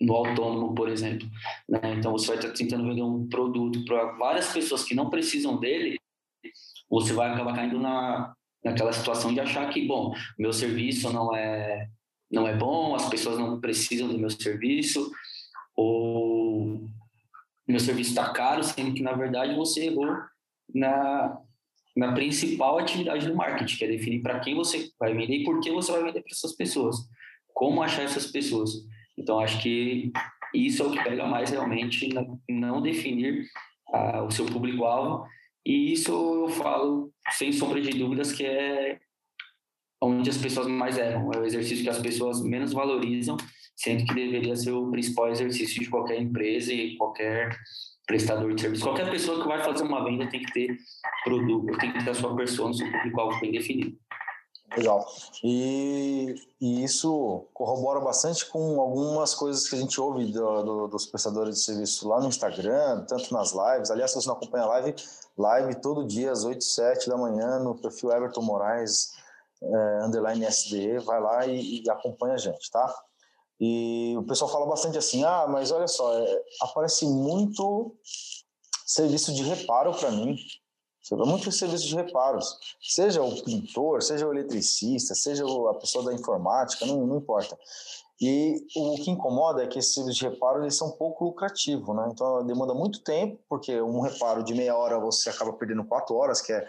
no 0.00 0.14
autônomo, 0.14 0.74
por 0.74 0.88
exemplo. 0.88 1.28
Né? 1.68 1.80
Então, 1.98 2.12
você 2.12 2.28
vai 2.28 2.36
estar 2.36 2.52
tentando 2.52 2.84
vender 2.84 3.02
um 3.02 3.28
produto 3.28 3.84
para 3.84 4.12
várias 4.12 4.52
pessoas 4.52 4.84
que 4.84 4.94
não 4.94 5.10
precisam 5.10 5.58
dele, 5.58 5.98
você 6.88 7.12
vai 7.12 7.30
acabar 7.30 7.54
caindo 7.54 7.78
na, 7.78 8.32
naquela 8.64 8.92
situação 8.92 9.32
de 9.34 9.40
achar 9.40 9.68
que, 9.68 9.86
bom, 9.86 10.14
meu 10.38 10.52
serviço 10.52 11.12
não 11.12 11.34
é, 11.36 11.88
não 12.30 12.48
é 12.48 12.56
bom, 12.56 12.94
as 12.94 13.08
pessoas 13.10 13.38
não 13.38 13.60
precisam 13.60 14.08
do 14.08 14.18
meu 14.18 14.30
serviço, 14.30 15.10
ou 15.76 16.80
meu 17.66 17.78
serviço 17.78 18.10
está 18.10 18.30
caro, 18.30 18.64
sendo 18.64 18.94
que, 18.94 19.02
na 19.02 19.12
verdade, 19.12 19.54
você 19.54 19.86
errou 19.86 20.16
na, 20.74 21.38
na 21.98 22.12
principal 22.12 22.78
atividade 22.78 23.26
do 23.26 23.34
marketing, 23.34 23.76
que 23.76 23.84
é 23.84 23.88
definir 23.88 24.22
para 24.22 24.38
quem 24.38 24.54
você 24.54 24.88
vai 25.00 25.12
vender 25.12 25.38
e 25.38 25.44
por 25.44 25.58
que 25.58 25.72
você 25.72 25.90
vai 25.90 26.04
vender 26.04 26.20
para 26.20 26.30
essas 26.30 26.54
pessoas. 26.54 26.96
Como 27.52 27.82
achar 27.82 28.02
essas 28.02 28.26
pessoas. 28.26 28.70
Então, 29.18 29.40
acho 29.40 29.60
que 29.60 30.12
isso 30.54 30.80
é 30.80 30.86
o 30.86 30.92
que 30.92 31.02
pega 31.02 31.26
mais 31.26 31.50
realmente, 31.50 32.08
não 32.48 32.80
definir 32.80 33.46
uh, 33.88 34.22
o 34.22 34.30
seu 34.30 34.46
público-alvo. 34.46 35.26
E 35.66 35.92
isso 35.92 36.12
eu 36.12 36.48
falo, 36.50 37.12
sem 37.32 37.50
sombra 37.50 37.80
de 37.80 37.90
dúvidas, 37.90 38.30
que 38.30 38.46
é 38.46 39.00
onde 40.00 40.30
as 40.30 40.38
pessoas 40.38 40.68
mais 40.68 40.96
erram. 40.96 41.32
É 41.34 41.38
o 41.38 41.44
exercício 41.44 41.82
que 41.82 41.90
as 41.90 41.98
pessoas 41.98 42.40
menos 42.44 42.72
valorizam, 42.72 43.36
sendo 43.78 44.04
que 44.04 44.14
deveria 44.14 44.56
ser 44.56 44.72
o 44.72 44.90
principal 44.90 45.28
exercício 45.28 45.80
de 45.80 45.88
qualquer 45.88 46.20
empresa 46.20 46.72
e 46.72 46.96
qualquer 46.96 47.56
prestador 48.06 48.52
de 48.52 48.60
serviço. 48.60 48.82
Qualquer 48.82 49.08
pessoa 49.08 49.40
que 49.40 49.48
vai 49.48 49.62
fazer 49.62 49.84
uma 49.84 50.04
venda 50.04 50.28
tem 50.28 50.42
que 50.42 50.52
ter 50.52 50.76
produto, 51.22 51.78
tem 51.78 51.92
que 51.92 52.04
ter 52.04 52.10
a 52.10 52.14
sua 52.14 52.34
persona, 52.34 52.74
seu 52.74 52.90
público-alvo 52.90 53.38
bem 53.40 53.52
definido. 53.52 53.96
Legal. 54.76 55.06
E, 55.42 56.34
e, 56.60 56.84
isso 56.84 57.46
corrobora 57.54 58.00
bastante 58.00 58.44
com 58.46 58.80
algumas 58.80 59.34
coisas 59.34 59.68
que 59.68 59.76
a 59.76 59.78
gente 59.78 59.98
ouve 59.98 60.26
do, 60.26 60.62
do, 60.62 60.88
dos 60.88 61.06
prestadores 61.06 61.56
de 61.56 61.62
serviço 61.62 62.06
lá 62.06 62.20
no 62.20 62.28
Instagram, 62.28 63.04
tanto 63.08 63.32
nas 63.32 63.52
lives. 63.52 63.90
Aliás, 63.90 64.10
se 64.10 64.20
você 64.20 64.28
não 64.28 64.34
acompanha 64.34 64.64
a 64.64 64.68
live, 64.68 64.94
live 65.38 65.80
todo 65.80 66.06
dia 66.06 66.32
às 66.32 66.44
8 66.44 66.62
7 66.62 67.08
da 67.08 67.16
manhã 67.16 67.58
no 67.60 67.76
perfil 67.76 68.12
Everton 68.12 68.42
Moraes, 68.42 69.12
é, 69.62 70.04
underline 70.04 70.44
SDE, 70.44 70.98
vai 70.98 71.20
lá 71.20 71.46
e, 71.46 71.82
e 71.82 71.90
acompanha 71.90 72.34
a 72.34 72.38
gente, 72.38 72.70
tá? 72.70 72.94
E 73.60 74.14
o 74.16 74.22
pessoal 74.22 74.50
fala 74.50 74.66
bastante 74.66 74.98
assim: 74.98 75.24
ah, 75.24 75.46
mas 75.48 75.70
olha 75.70 75.88
só, 75.88 76.16
é, 76.16 76.42
aparece 76.62 77.04
muito 77.06 77.94
serviço 78.86 79.32
de 79.34 79.42
reparo 79.42 79.92
para 79.92 80.10
mim. 80.10 80.36
Muito 81.10 81.50
serviço 81.50 81.86
de 81.86 81.94
reparos. 81.94 82.58
Seja 82.82 83.22
o 83.22 83.42
pintor, 83.42 84.02
seja 84.02 84.26
o 84.26 84.32
eletricista, 84.32 85.14
seja 85.14 85.42
a 85.70 85.74
pessoa 85.74 86.04
da 86.04 86.12
informática, 86.12 86.84
não, 86.84 87.06
não 87.06 87.16
importa. 87.16 87.58
E 88.20 88.66
o 88.76 88.96
que 88.96 89.10
incomoda 89.10 89.62
é 89.62 89.66
que 89.66 89.78
esses 89.78 89.94
serviços 89.94 90.18
de 90.18 90.28
reparo 90.28 90.62
eles 90.62 90.76
são 90.76 90.90
pouco 90.90 91.24
lucrativos, 91.24 91.96
né? 91.96 92.10
Então 92.12 92.44
demanda 92.44 92.74
muito 92.74 93.02
tempo, 93.02 93.38
porque 93.48 93.80
um 93.80 94.00
reparo 94.00 94.42
de 94.42 94.54
meia 94.54 94.76
hora 94.76 94.98
você 94.98 95.30
acaba 95.30 95.52
perdendo 95.54 95.84
quatro 95.84 96.14
horas, 96.14 96.42
que 96.42 96.52
é 96.52 96.66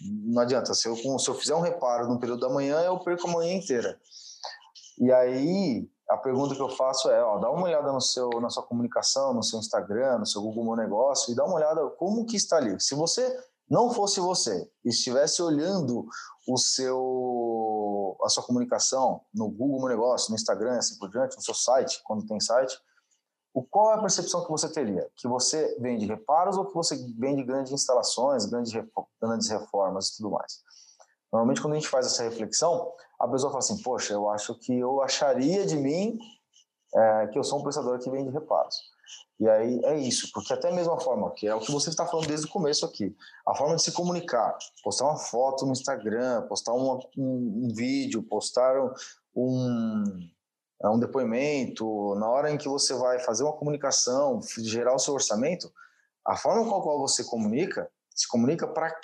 não 0.00 0.40
adianta. 0.40 0.72
Se 0.74 0.88
eu, 0.88 0.96
se 0.96 1.28
eu 1.28 1.34
fizer 1.34 1.54
um 1.54 1.60
reparo 1.60 2.08
no 2.08 2.18
período 2.18 2.40
da 2.40 2.48
manhã, 2.48 2.80
eu 2.80 2.98
perco 3.00 3.28
a 3.28 3.32
manhã 3.32 3.54
inteira. 3.54 4.00
E 4.98 5.12
aí 5.12 5.88
a 6.12 6.16
pergunta 6.18 6.54
que 6.54 6.60
eu 6.60 6.68
faço 6.68 7.10
é, 7.10 7.22
ó, 7.22 7.38
dá 7.38 7.50
uma 7.50 7.64
olhada 7.64 7.90
no 7.90 8.00
seu, 8.00 8.28
na 8.40 8.50
sua 8.50 8.62
comunicação, 8.62 9.32
no 9.32 9.42
seu 9.42 9.58
Instagram, 9.58 10.18
no 10.18 10.26
seu 10.26 10.42
Google 10.42 10.64
Meu 10.64 10.76
Negócio 10.76 11.32
e 11.32 11.34
dá 11.34 11.44
uma 11.44 11.54
olhada 11.54 11.88
como 11.90 12.26
que 12.26 12.36
está 12.36 12.58
ali. 12.58 12.78
Se 12.80 12.94
você 12.94 13.34
não 13.68 13.90
fosse 13.90 14.20
você 14.20 14.70
e 14.84 14.90
estivesse 14.90 15.40
olhando 15.42 16.06
o 16.46 16.58
seu, 16.58 18.18
a 18.22 18.28
sua 18.28 18.42
comunicação 18.42 19.22
no 19.34 19.48
Google 19.48 19.78
Meu 19.78 19.88
Negócio, 19.88 20.30
no 20.30 20.36
Instagram, 20.36 20.76
assim 20.76 20.98
por 20.98 21.08
diante, 21.08 21.36
no 21.36 21.42
seu 21.42 21.54
site, 21.54 22.02
quando 22.04 22.26
tem 22.26 22.38
site, 22.38 22.78
o, 23.54 23.62
qual 23.62 23.92
é 23.92 23.94
a 23.94 24.00
percepção 24.00 24.44
que 24.44 24.50
você 24.50 24.68
teria? 24.68 25.08
Que 25.16 25.26
você 25.26 25.78
vende 25.80 26.06
reparos 26.06 26.56
ou 26.56 26.66
que 26.66 26.74
você 26.74 26.96
vende 27.18 27.42
grandes 27.42 27.72
instalações, 27.72 28.44
grandes, 28.46 28.72
grandes 29.20 29.48
reformas 29.48 30.08
e 30.08 30.16
tudo 30.16 30.30
mais? 30.30 30.60
Normalmente, 31.32 31.62
quando 31.62 31.72
a 31.72 31.76
gente 31.76 31.88
faz 31.88 32.06
essa 32.06 32.22
reflexão, 32.22 32.92
a 33.18 33.26
pessoa 33.26 33.50
fala 33.50 33.60
assim: 33.60 33.82
Poxa, 33.82 34.12
eu 34.12 34.28
acho 34.28 34.54
que 34.56 34.78
eu 34.78 35.00
acharia 35.00 35.64
de 35.64 35.76
mim 35.76 36.18
é, 36.94 37.26
que 37.28 37.38
eu 37.38 37.44
sou 37.44 37.58
um 37.58 37.62
prestador 37.62 37.98
que 37.98 38.10
vende 38.10 38.30
reparos. 38.30 38.76
E 39.40 39.48
aí 39.48 39.80
é 39.84 39.98
isso, 39.98 40.30
porque 40.32 40.52
até 40.52 40.68
a 40.68 40.74
mesma 40.74 41.00
forma, 41.00 41.30
que 41.32 41.48
é 41.48 41.54
o 41.54 41.58
que 41.58 41.72
você 41.72 41.90
está 41.90 42.06
falando 42.06 42.28
desde 42.28 42.46
o 42.46 42.50
começo 42.50 42.86
aqui, 42.86 43.16
a 43.46 43.54
forma 43.54 43.74
de 43.74 43.82
se 43.82 43.90
comunicar, 43.90 44.56
postar 44.84 45.06
uma 45.06 45.18
foto 45.18 45.66
no 45.66 45.72
Instagram, 45.72 46.42
postar 46.42 46.72
uma, 46.72 47.00
um, 47.16 47.64
um, 47.64 47.74
vídeo, 47.74 48.22
postar 48.22 48.76
um, 49.34 50.04
um 50.84 50.98
depoimento, 50.98 52.14
na 52.16 52.28
hora 52.28 52.52
em 52.52 52.58
que 52.58 52.68
você 52.68 52.94
vai 52.94 53.18
fazer 53.18 53.42
uma 53.42 53.54
comunicação, 53.54 54.40
gerar 54.58 54.94
o 54.94 54.98
seu 54.98 55.14
orçamento, 55.14 55.72
a 56.24 56.36
forma 56.36 56.68
com 56.68 56.76
a 56.76 56.82
qual 56.82 57.00
você 57.00 57.24
comunica, 57.24 57.90
se 58.14 58.28
comunica 58.28 58.68
para 58.68 58.94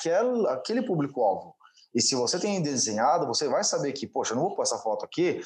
aquele 0.51 0.83
público-alvo. 0.83 1.58
E 1.95 2.03
se 2.03 2.15
você 2.15 2.39
tem 2.39 2.63
desenhado, 2.63 3.27
você 3.27 3.49
vai 3.49 3.65
saber 3.65 3.93
que, 3.93 4.07
poxa, 4.07 4.33
eu 4.33 4.37
não 4.37 4.45
vou 4.45 4.55
pôr 4.55 4.63
essa 4.63 4.79
foto 4.79 5.05
aqui, 5.05 5.41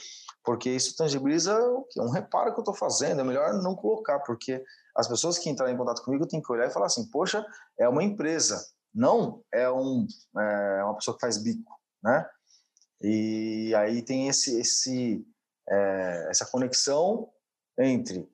porque 0.45 0.71
isso 0.71 0.97
tangibiliza 0.97 1.57
um 1.99 2.11
reparo 2.11 2.53
que 2.53 2.59
eu 2.59 2.63
estou 2.63 2.75
fazendo. 2.75 3.21
É 3.21 3.25
melhor 3.25 3.55
não 3.63 3.75
colocar, 3.75 4.19
porque 4.21 4.63
as 4.97 5.09
pessoas 5.09 5.39
que 5.39 5.49
entrarem 5.49 5.75
em 5.75 5.79
contato 5.79 6.03
comigo 6.03 6.27
têm 6.27 6.43
que 6.43 6.53
olhar 6.53 6.67
e 6.67 6.73
falar 6.73 6.87
assim: 6.87 7.09
poxa, 7.11 7.45
é 7.79 7.89
uma 7.89 8.03
empresa, 8.03 8.65
não 8.95 9.43
é, 9.53 9.71
um, 9.71 10.07
é 10.37 10.85
uma 10.85 10.97
pessoa 10.97 11.15
que 11.17 11.21
faz 11.21 11.39
bico, 11.39 11.79
né? 12.03 12.29
E 13.01 13.75
aí 13.75 14.03
tem 14.03 14.29
esse, 14.29 14.61
esse, 14.61 15.27
é, 15.69 16.29
essa 16.31 16.47
conexão 16.47 17.29
entre 17.79 18.29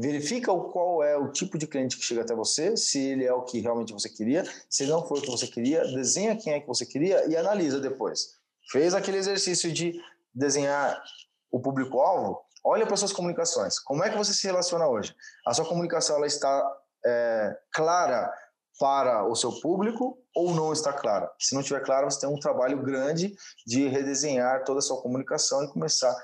verifica 0.00 0.52
o 0.52 0.70
qual 0.70 1.02
é 1.02 1.16
o 1.16 1.30
tipo 1.30 1.58
de 1.58 1.66
cliente 1.66 1.96
que 1.96 2.04
chega 2.04 2.22
até 2.22 2.34
você, 2.34 2.76
se 2.76 2.98
ele 2.98 3.24
é 3.24 3.32
o 3.32 3.42
que 3.42 3.60
realmente 3.60 3.92
você 3.92 4.08
queria, 4.08 4.44
se 4.68 4.86
não 4.86 5.06
for 5.06 5.18
o 5.18 5.22
que 5.22 5.30
você 5.30 5.46
queria, 5.46 5.84
desenha 5.84 6.36
quem 6.36 6.54
é 6.54 6.60
que 6.60 6.66
você 6.66 6.84
queria 6.84 7.26
e 7.26 7.36
analisa 7.36 7.80
depois. 7.80 8.36
Fez 8.70 8.94
aquele 8.94 9.18
exercício 9.18 9.72
de 9.72 10.00
desenhar 10.34 11.02
o 11.50 11.60
público-alvo, 11.60 12.40
olha 12.64 12.86
para 12.86 12.96
suas 12.96 13.12
comunicações. 13.12 13.78
Como 13.78 14.04
é 14.04 14.10
que 14.10 14.16
você 14.16 14.32
se 14.32 14.46
relaciona 14.46 14.86
hoje? 14.86 15.14
A 15.46 15.54
sua 15.54 15.64
comunicação 15.64 16.16
ela 16.16 16.26
está 16.26 16.76
é, 17.04 17.58
clara 17.72 18.32
para 18.78 19.26
o 19.26 19.34
seu 19.34 19.52
público 19.60 20.18
ou 20.34 20.54
não 20.54 20.72
está 20.72 20.92
clara? 20.92 21.30
Se 21.38 21.54
não 21.54 21.62
estiver 21.62 21.82
clara, 21.82 22.08
você 22.08 22.20
tem 22.20 22.28
um 22.28 22.38
trabalho 22.38 22.82
grande 22.82 23.34
de 23.66 23.88
redesenhar 23.88 24.64
toda 24.64 24.78
a 24.78 24.82
sua 24.82 25.00
comunicação 25.00 25.64
e 25.64 25.68
começar 25.68 26.14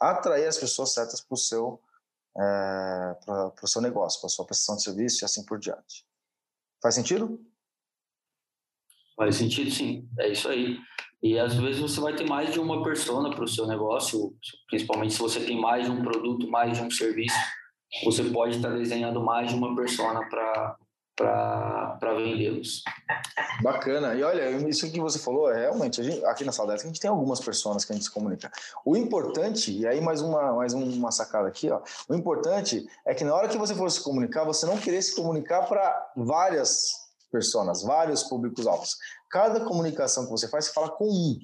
a 0.00 0.10
atrair 0.10 0.46
as 0.46 0.58
pessoas 0.58 0.92
certas 0.92 1.20
para 1.20 1.34
o 1.34 1.38
seu 1.38 1.80
é, 2.36 3.14
para 3.24 3.52
o 3.62 3.68
seu 3.68 3.82
negócio, 3.82 4.20
para 4.20 4.26
a 4.26 4.30
sua 4.30 4.44
prestação 4.44 4.76
de 4.76 4.82
serviço 4.82 5.22
e 5.22 5.24
assim 5.24 5.44
por 5.44 5.58
diante. 5.58 6.06
Faz 6.82 6.94
sentido? 6.94 7.40
Faz 9.16 9.36
sentido, 9.36 9.70
sim. 9.70 10.08
É 10.18 10.30
isso 10.30 10.48
aí. 10.48 10.78
E 11.22 11.38
às 11.38 11.54
vezes 11.54 11.80
você 11.80 12.00
vai 12.00 12.16
ter 12.16 12.28
mais 12.28 12.52
de 12.52 12.58
uma 12.58 12.82
persona 12.82 13.30
para 13.30 13.44
o 13.44 13.48
seu 13.48 13.66
negócio, 13.66 14.36
principalmente 14.68 15.14
se 15.14 15.20
você 15.20 15.44
tem 15.44 15.60
mais 15.60 15.84
de 15.84 15.90
um 15.90 16.02
produto, 16.02 16.50
mais 16.50 16.76
de 16.76 16.82
um 16.82 16.90
serviço, 16.90 17.36
você 18.02 18.24
pode 18.24 18.56
estar 18.56 18.70
desenhando 18.70 19.22
mais 19.22 19.50
de 19.50 19.54
uma 19.54 19.76
persona 19.76 20.28
para 20.28 20.76
para 21.16 22.14
vendê-los. 22.16 22.82
Bacana. 23.62 24.14
E 24.14 24.22
olha, 24.22 24.50
isso 24.68 24.90
que 24.90 25.00
você 25.00 25.18
falou, 25.18 25.50
é 25.50 25.60
realmente, 25.60 26.02
gente, 26.02 26.24
aqui 26.24 26.44
na 26.44 26.52
Saudade 26.52 26.82
a 26.82 26.86
gente 26.86 27.00
tem 27.00 27.10
algumas 27.10 27.40
pessoas 27.40 27.84
que 27.84 27.92
a 27.92 27.94
gente 27.94 28.04
se 28.04 28.10
comunica. 28.10 28.50
O 28.84 28.96
importante, 28.96 29.72
e 29.72 29.86
aí 29.86 30.00
mais 30.00 30.20
uma, 30.20 30.54
mais 30.54 30.72
uma 30.72 31.10
sacada 31.10 31.48
aqui, 31.48 31.70
ó, 31.70 31.82
o 32.08 32.14
importante 32.14 32.86
é 33.06 33.14
que 33.14 33.24
na 33.24 33.34
hora 33.34 33.48
que 33.48 33.58
você 33.58 33.74
for 33.74 33.90
se 33.90 34.00
comunicar, 34.00 34.44
você 34.44 34.66
não 34.66 34.78
querer 34.78 35.02
se 35.02 35.14
comunicar 35.14 35.66
para 35.66 36.12
várias 36.16 37.02
pessoas, 37.30 37.82
vários 37.82 38.22
públicos-alvos. 38.24 38.96
Cada 39.30 39.60
comunicação 39.60 40.24
que 40.24 40.30
você 40.30 40.48
faz, 40.48 40.66
você 40.66 40.72
fala 40.72 40.90
com 40.90 41.06
um. 41.06 41.38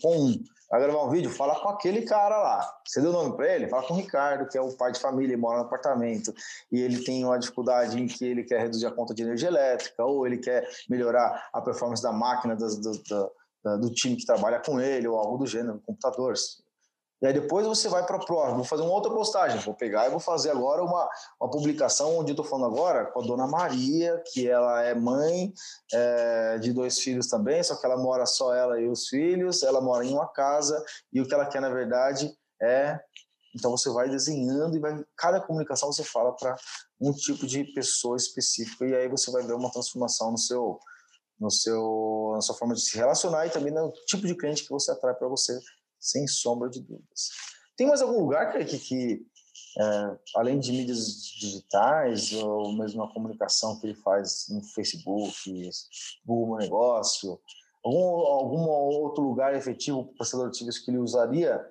Com 0.00 0.16
um 0.16 0.44
vai 0.70 0.80
gravar 0.80 1.04
um 1.04 1.10
vídeo, 1.10 1.30
fala 1.30 1.58
com 1.60 1.68
aquele 1.68 2.02
cara 2.02 2.36
lá. 2.36 2.78
Você 2.86 3.00
deu 3.00 3.10
o 3.10 3.12
nome 3.12 3.36
para 3.36 3.54
ele? 3.54 3.68
Fala 3.68 3.86
com 3.86 3.94
o 3.94 3.96
Ricardo, 3.96 4.48
que 4.48 4.58
é 4.58 4.60
o 4.60 4.72
pai 4.76 4.92
de 4.92 5.00
família, 5.00 5.36
mora 5.36 5.58
no 5.58 5.64
apartamento 5.64 6.34
e 6.70 6.80
ele 6.80 7.02
tem 7.02 7.24
uma 7.24 7.38
dificuldade 7.38 8.00
em 8.00 8.06
que 8.06 8.24
ele 8.24 8.44
quer 8.44 8.60
reduzir 8.60 8.86
a 8.86 8.90
conta 8.90 9.14
de 9.14 9.22
energia 9.22 9.48
elétrica 9.48 10.04
ou 10.04 10.26
ele 10.26 10.38
quer 10.38 10.68
melhorar 10.88 11.48
a 11.52 11.60
performance 11.60 12.02
da 12.02 12.12
máquina 12.12 12.56
do 12.56 13.90
time 13.90 14.16
que 14.16 14.26
trabalha 14.26 14.60
com 14.60 14.80
ele 14.80 15.08
ou 15.08 15.18
algo 15.18 15.38
do 15.38 15.46
gênero, 15.46 15.80
computadores. 15.84 16.62
E 17.20 17.26
aí 17.26 17.32
depois 17.32 17.66
você 17.66 17.88
vai 17.88 18.06
para 18.06 18.16
a 18.16 18.24
próxima, 18.24 18.54
vou 18.54 18.64
fazer 18.64 18.82
uma 18.82 18.92
outra 18.92 19.12
postagem, 19.12 19.58
vou 19.60 19.74
pegar 19.74 20.06
e 20.06 20.10
vou 20.10 20.20
fazer 20.20 20.50
agora 20.50 20.84
uma, 20.84 21.08
uma 21.40 21.50
publicação 21.50 22.16
onde 22.16 22.30
eu 22.30 22.34
estou 22.34 22.44
falando 22.44 22.72
agora 22.72 23.06
com 23.06 23.20
a 23.20 23.26
dona 23.26 23.46
Maria, 23.46 24.22
que 24.32 24.48
ela 24.48 24.82
é 24.82 24.94
mãe 24.94 25.52
é, 25.92 26.58
de 26.58 26.72
dois 26.72 27.00
filhos 27.00 27.26
também, 27.26 27.60
só 27.62 27.74
que 27.74 27.84
ela 27.84 27.96
mora 27.96 28.24
só 28.24 28.54
ela 28.54 28.80
e 28.80 28.88
os 28.88 29.08
filhos, 29.08 29.64
ela 29.64 29.80
mora 29.80 30.04
em 30.04 30.12
uma 30.12 30.28
casa 30.28 30.84
e 31.12 31.20
o 31.20 31.26
que 31.26 31.34
ela 31.34 31.46
quer 31.46 31.60
na 31.60 31.70
verdade 31.70 32.32
é 32.62 33.00
então 33.54 33.70
você 33.70 33.90
vai 33.90 34.08
desenhando 34.08 34.76
e 34.76 34.80
vai 34.80 35.04
cada 35.16 35.40
comunicação 35.40 35.90
você 35.90 36.04
fala 36.04 36.32
para 36.36 36.54
um 37.00 37.12
tipo 37.12 37.46
de 37.46 37.64
pessoa 37.72 38.16
específica 38.16 38.86
e 38.86 38.94
aí 38.94 39.08
você 39.08 39.30
vai 39.30 39.42
ver 39.42 39.54
uma 39.54 39.70
transformação 39.72 40.30
no 40.30 40.38
seu 40.38 40.78
no 41.40 41.50
seu 41.50 42.32
na 42.34 42.40
sua 42.40 42.54
forma 42.54 42.74
de 42.74 42.80
se 42.80 42.96
relacionar 42.96 43.46
e 43.46 43.50
também 43.50 43.72
no 43.72 43.90
tipo 44.06 44.26
de 44.26 44.36
cliente 44.36 44.64
que 44.64 44.70
você 44.70 44.90
atrai 44.90 45.14
para 45.14 45.28
você 45.28 45.58
sem 45.98 46.26
sombra 46.26 46.68
de 46.68 46.80
dúvidas. 46.80 47.30
Tem 47.76 47.86
mais 47.86 48.02
algum 48.02 48.20
lugar 48.20 48.52
que, 48.52 48.78
que 48.78 49.26
é, 49.78 50.18
além 50.34 50.58
de 50.58 50.72
mídias 50.72 51.22
digitais 51.22 52.32
ou 52.32 52.72
mesmo 52.72 53.02
a 53.02 53.12
comunicação 53.12 53.78
que 53.78 53.86
ele 53.86 53.94
faz 53.94 54.46
no 54.48 54.62
Facebook, 54.62 55.70
Google 56.26 56.58
Negócio, 56.58 57.40
algum, 57.84 58.04
algum 58.04 58.68
outro 58.68 59.22
lugar 59.22 59.54
efetivo 59.54 60.04
para 60.04 60.12
o 60.12 60.16
prestador 60.16 60.50
de 60.50 60.84
que 60.84 60.90
ele 60.90 60.98
usaria 60.98 61.64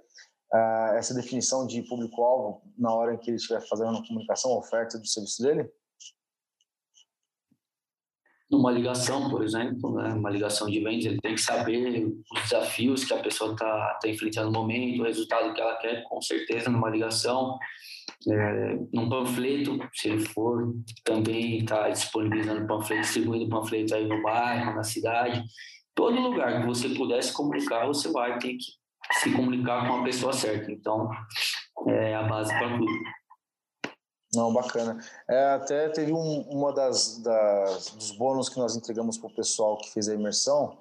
uh, 0.54 0.96
essa 0.96 1.14
definição 1.14 1.68
de 1.68 1.82
público-alvo 1.84 2.62
na 2.78 2.94
hora 2.94 3.14
em 3.14 3.18
que 3.18 3.30
ele 3.30 3.38
estiver 3.38 3.62
fazendo 3.68 3.90
uma 3.90 4.08
comunicação, 4.08 4.52
oferta 4.52 4.98
do 4.98 5.08
serviço 5.08 5.42
dele? 5.42 5.70
Numa 8.50 8.72
ligação, 8.72 9.30
por 9.30 9.44
exemplo, 9.44 9.94
né? 9.96 10.14
uma 10.14 10.30
ligação 10.30 10.70
de 10.70 10.80
vendas, 10.80 11.06
ele 11.06 11.20
tem 11.22 11.36
que 11.36 11.42
saber 11.42 12.06
os 12.32 12.42
desafios 12.44 13.04
que 13.04 13.14
a 13.14 13.20
pessoa 13.20 13.52
está 13.52 14.00
tá 14.02 14.08
enfrentando 14.08 14.52
no 14.52 14.60
momento, 14.60 15.02
o 15.02 15.06
resultado 15.06 15.54
que 15.54 15.60
ela 15.60 15.76
quer, 15.76 16.04
com 16.04 16.22
certeza, 16.22 16.70
numa 16.70 16.90
ligação. 16.90 17.58
É, 18.30 18.80
num 18.94 19.10
panfleto, 19.10 19.78
se 19.94 20.10
ele 20.10 20.20
for, 20.20 20.74
também 21.04 21.60
está 21.60 21.90
disponibilizando 21.90 22.66
panfleto, 22.66 23.02
distribuindo 23.02 23.50
panfleto 23.50 23.96
aí 23.96 24.08
no 24.08 24.22
bairro, 24.24 24.76
na 24.76 24.84
cidade. 24.84 25.44
Todo 25.94 26.20
lugar 26.20 26.62
que 26.62 26.68
você 26.68 26.90
puder 26.90 27.22
se 27.22 27.34
comunicar, 27.34 27.86
você 27.86 28.12
vai 28.12 28.40
ter 28.40 28.54
que 28.54 28.66
se 29.20 29.32
comunicar 29.32 29.88
com 29.88 29.98
a 29.98 30.04
pessoa 30.04 30.34
certa. 30.34 30.72
Então, 30.72 31.10
é 31.88 32.16
a 32.16 32.24
base 32.24 32.52
para 32.58 32.78
tudo. 32.78 32.92
Não, 34.34 34.54
bacana. 34.54 34.98
É, 35.28 35.54
até 35.54 35.90
teve 35.90 36.12
um, 36.12 36.42
uma 36.42 36.74
das, 36.74 37.20
das, 37.20 37.92
dos 37.92 38.12
bônus 38.12 38.50
que 38.50 38.60
nós 38.60 38.76
entregamos 38.76 39.18
para 39.18 39.28
o 39.28 39.36
pessoal 39.36 39.78
que 39.78 39.92
fez 39.92 40.10
a 40.10 40.14
imersão, 40.14 40.78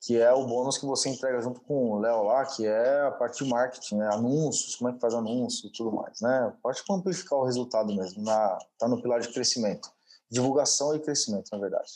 que 0.00 0.18
é 0.18 0.32
o 0.32 0.46
bônus 0.46 0.78
que 0.78 0.86
você 0.86 1.08
entrega 1.08 1.40
junto 1.40 1.60
com 1.60 1.92
o 1.92 1.98
Léo 1.98 2.22
lá, 2.22 2.44
que 2.46 2.66
é 2.66 3.02
a 3.02 3.10
parte 3.10 3.44
de 3.44 3.50
marketing, 3.50 3.96
né? 3.96 4.08
anúncios, 4.12 4.76
como 4.76 4.90
é 4.90 4.92
que 4.92 5.00
faz 5.00 5.14
anúncio 5.14 5.66
e 5.66 5.72
tudo 5.72 5.92
mais, 5.92 6.20
né? 6.20 6.52
Pode 6.62 6.82
amplificar 6.90 7.38
o 7.38 7.44
resultado 7.44 7.94
mesmo, 7.94 8.22
na, 8.22 8.58
tá 8.78 8.88
no 8.88 9.00
pilar 9.02 9.20
de 9.20 9.28
crescimento, 9.28 9.90
divulgação 10.30 10.94
e 10.94 11.00
crescimento, 11.00 11.50
na 11.52 11.58
verdade. 11.58 11.90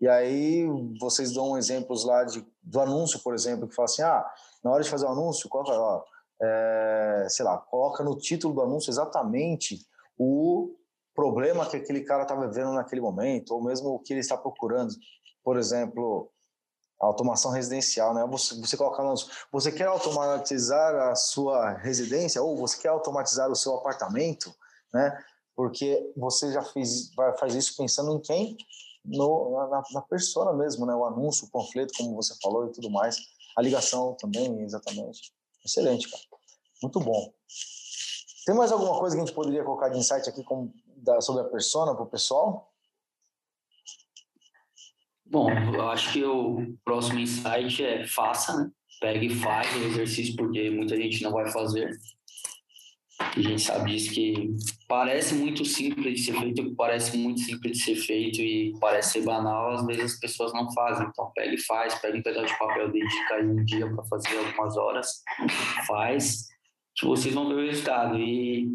E 0.00 0.08
aí 0.08 0.66
vocês 1.00 1.32
dão 1.32 1.56
exemplos 1.56 2.04
lá 2.04 2.24
de, 2.24 2.44
do 2.62 2.80
anúncio, 2.80 3.20
por 3.20 3.34
exemplo, 3.34 3.68
que 3.68 3.74
fala 3.74 3.86
assim, 3.86 4.02
ah, 4.02 4.26
na 4.64 4.70
hora 4.70 4.82
de 4.82 4.90
fazer 4.90 5.04
o 5.04 5.10
anúncio, 5.10 5.48
qual, 5.48 5.64
ó, 5.68 6.04
é, 6.40 7.26
sei 7.28 7.44
lá, 7.44 7.58
coloca 7.58 8.02
no 8.02 8.16
título 8.16 8.54
do 8.54 8.62
anúncio 8.62 8.90
exatamente 8.90 9.86
o 10.22 10.76
problema 11.14 11.68
que 11.68 11.76
aquele 11.76 12.02
cara 12.02 12.22
está 12.22 12.34
vivendo 12.34 12.72
naquele 12.72 13.00
momento, 13.00 13.52
ou 13.52 13.62
mesmo 13.62 13.90
o 13.90 13.98
que 13.98 14.12
ele 14.12 14.20
está 14.20 14.36
procurando. 14.36 14.94
Por 15.42 15.58
exemplo, 15.58 16.30
automação 17.00 17.50
residencial, 17.50 18.14
né? 18.14 18.24
Você, 18.30 18.54
você 18.60 18.76
coloca 18.76 19.02
anúncio, 19.02 19.28
você 19.50 19.72
quer 19.72 19.86
automatizar 19.86 20.94
a 21.10 21.16
sua 21.16 21.72
residência 21.72 22.40
ou 22.40 22.56
você 22.56 22.78
quer 22.80 22.88
automatizar 22.88 23.50
o 23.50 23.56
seu 23.56 23.74
apartamento, 23.74 24.54
né? 24.94 25.24
Porque 25.56 26.12
você 26.16 26.52
já 26.52 26.62
fez, 26.62 27.10
faz 27.38 27.54
isso 27.54 27.76
pensando 27.76 28.12
em 28.16 28.20
quem? 28.20 28.56
No, 29.04 29.68
na, 29.68 29.82
na 29.92 30.02
persona 30.02 30.52
mesmo, 30.52 30.86
né? 30.86 30.94
O 30.94 31.04
anúncio, 31.04 31.46
o 31.46 31.50
panfleto, 31.50 31.92
como 31.98 32.14
você 32.14 32.34
falou 32.40 32.68
e 32.68 32.72
tudo 32.72 32.88
mais. 32.88 33.18
A 33.56 33.60
ligação 33.60 34.14
também, 34.14 34.62
exatamente. 34.62 35.32
Excelente, 35.64 36.08
cara. 36.08 36.22
Muito 36.82 37.00
bom. 37.00 37.32
Tem 38.44 38.54
mais 38.54 38.72
alguma 38.72 38.98
coisa 38.98 39.14
que 39.14 39.22
a 39.22 39.24
gente 39.24 39.34
poderia 39.34 39.62
colocar 39.62 39.88
de 39.88 39.98
insight 39.98 40.28
aqui 40.28 40.42
com, 40.42 40.72
da, 40.96 41.20
sobre 41.20 41.42
a 41.42 41.48
persona 41.48 41.94
para 41.94 42.04
o 42.04 42.10
pessoal? 42.10 42.72
Bom, 45.24 45.48
eu 45.50 45.88
acho 45.88 46.12
que 46.12 46.24
o 46.24 46.76
próximo 46.84 47.20
insight 47.20 47.82
é 47.82 48.06
faça, 48.06 48.56
né? 48.56 48.70
Pegue 49.00 49.26
e 49.26 49.34
faz 49.34 49.74
o 49.76 49.84
exercício, 49.84 50.36
porque 50.36 50.70
muita 50.70 50.96
gente 50.96 51.22
não 51.22 51.32
vai 51.32 51.50
fazer. 51.50 51.90
A 53.18 53.40
gente 53.40 53.62
sabe 53.62 53.92
disso 53.92 54.12
que 54.12 54.54
parece 54.88 55.34
muito 55.34 55.64
simples 55.64 56.20
de 56.20 56.24
ser 56.26 56.38
feito, 56.38 56.74
parece 56.74 57.16
muito 57.16 57.40
simples 57.40 57.78
de 57.78 57.84
ser 57.84 57.96
feito 57.96 58.40
e 58.40 58.74
parece 58.80 59.12
ser 59.12 59.22
banal, 59.22 59.72
às 59.72 59.86
vezes 59.86 60.14
as 60.14 60.20
pessoas 60.20 60.52
não 60.52 60.70
fazem. 60.72 61.06
Então, 61.06 61.30
pega 61.34 61.54
e 61.54 61.58
faz, 61.58 61.94
pega 61.94 62.18
um 62.18 62.22
pedaço 62.22 62.52
de 62.52 62.58
papel, 62.58 62.90
dedica 62.90 63.34
aí 63.34 63.46
um 63.46 63.64
dia 63.64 63.90
para 63.90 64.04
fazer 64.04 64.36
algumas 64.36 64.76
horas, 64.76 65.22
faz, 65.86 66.48
vocês 67.02 67.34
vão 67.34 67.48
ver 67.48 67.54
o 67.54 67.66
resultado. 67.66 68.18
E 68.18 68.68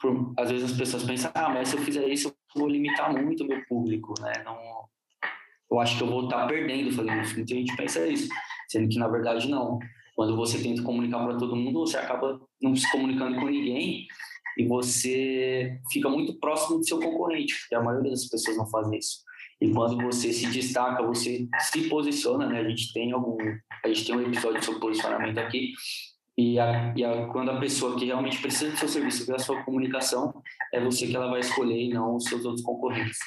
por, 0.00 0.34
às 0.38 0.50
vezes 0.50 0.70
as 0.70 0.76
pessoas 0.76 1.04
pensam, 1.04 1.30
ah, 1.34 1.48
mas 1.48 1.68
se 1.68 1.76
eu 1.76 1.82
fizer 1.82 2.06
isso, 2.08 2.28
eu 2.28 2.60
vou 2.60 2.68
limitar 2.68 3.12
muito 3.12 3.44
o 3.44 3.46
meu 3.46 3.64
público, 3.66 4.14
né? 4.20 4.32
Não, 4.44 4.58
eu 5.70 5.80
acho 5.80 5.96
que 5.96 6.02
eu 6.02 6.08
vou 6.08 6.24
estar 6.24 6.46
perdendo 6.46 6.92
fazendo 6.92 7.22
isso. 7.22 7.34
Muita 7.34 7.54
gente 7.54 7.76
pensa 7.76 8.06
isso, 8.06 8.28
sendo 8.68 8.88
que 8.88 8.98
na 8.98 9.08
verdade 9.08 9.48
não. 9.48 9.78
Quando 10.14 10.36
você 10.36 10.62
tenta 10.62 10.82
comunicar 10.82 11.24
para 11.24 11.36
todo 11.36 11.56
mundo, 11.56 11.80
você 11.80 11.96
acaba 11.96 12.40
não 12.62 12.76
se 12.76 12.90
comunicando 12.92 13.36
com 13.36 13.46
ninguém 13.46 14.06
e 14.56 14.66
você 14.66 15.80
fica 15.90 16.08
muito 16.08 16.38
próximo 16.38 16.78
do 16.78 16.86
seu 16.86 17.00
concorrente, 17.00 17.54
porque 17.60 17.74
a 17.74 17.82
maioria 17.82 18.10
das 18.10 18.26
pessoas 18.26 18.56
não 18.56 18.66
fazem 18.66 18.98
isso. 18.98 19.24
E 19.60 19.72
quando 19.72 19.96
você 20.02 20.32
se 20.32 20.46
destaca, 20.50 21.02
você 21.02 21.48
se 21.58 21.88
posiciona, 21.88 22.46
né? 22.46 22.60
A 22.60 22.68
gente 22.68 22.92
tem 22.92 23.12
algum, 23.12 23.36
a 23.82 23.88
gente 23.88 24.04
tem 24.04 24.16
um 24.16 24.20
episódio 24.20 24.62
sobre 24.62 24.80
posicionamento 24.80 25.38
aqui. 25.38 25.72
E, 26.36 26.58
a, 26.58 26.92
e 26.96 27.04
a, 27.04 27.28
quando 27.28 27.50
a 27.52 27.60
pessoa 27.60 27.96
que 27.96 28.06
realmente 28.06 28.40
precisa 28.40 28.70
do 28.72 28.76
seu 28.76 28.88
serviço 28.88 29.26
vê 29.26 29.34
a 29.34 29.38
sua 29.38 29.62
comunicação, 29.62 30.42
é 30.72 30.80
você 30.82 31.06
que 31.06 31.14
ela 31.14 31.30
vai 31.30 31.40
escolher 31.40 31.80
e 31.80 31.94
não 31.94 32.16
os 32.16 32.24
seus 32.24 32.44
outros 32.44 32.64
concorrentes. 32.64 33.18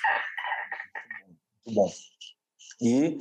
Muito 1.65 1.75
bom. 1.75 1.89
E 2.81 3.17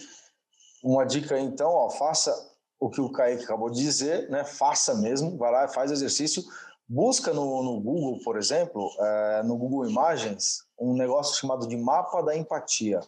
uma 0.83 1.05
dica 1.05 1.38
então, 1.38 1.70
ó, 1.70 1.88
faça 1.90 2.33
o 2.79 2.90
que 2.90 3.01
o 3.01 3.11
Kaique 3.11 3.44
acabou 3.44 3.70
de 3.70 3.81
dizer, 3.81 4.29
né? 4.29 4.44
Faça 4.44 4.94
mesmo, 4.96 5.37
vai 5.38 5.51
lá, 5.51 5.68
faz 5.68 5.90
exercício, 5.90 6.42
busca 6.88 7.33
no, 7.33 7.62
no 7.62 7.81
Google, 7.81 8.20
por 8.22 8.37
exemplo, 8.37 8.90
é, 9.01 9.42
no 9.44 9.57
Google 9.57 9.88
Imagens, 9.88 10.66
um 10.79 10.94
negócio 10.94 11.38
chamado 11.40 11.66
de 11.66 11.77
mapa 11.77 12.22
da 12.22 12.37
empatia, 12.37 13.01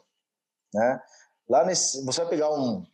né? 0.73 1.01
Lá 1.49 1.65
nesse, 1.65 2.05
você 2.05 2.21
vai 2.21 2.31
pegar 2.31 2.51
um, 2.51 2.85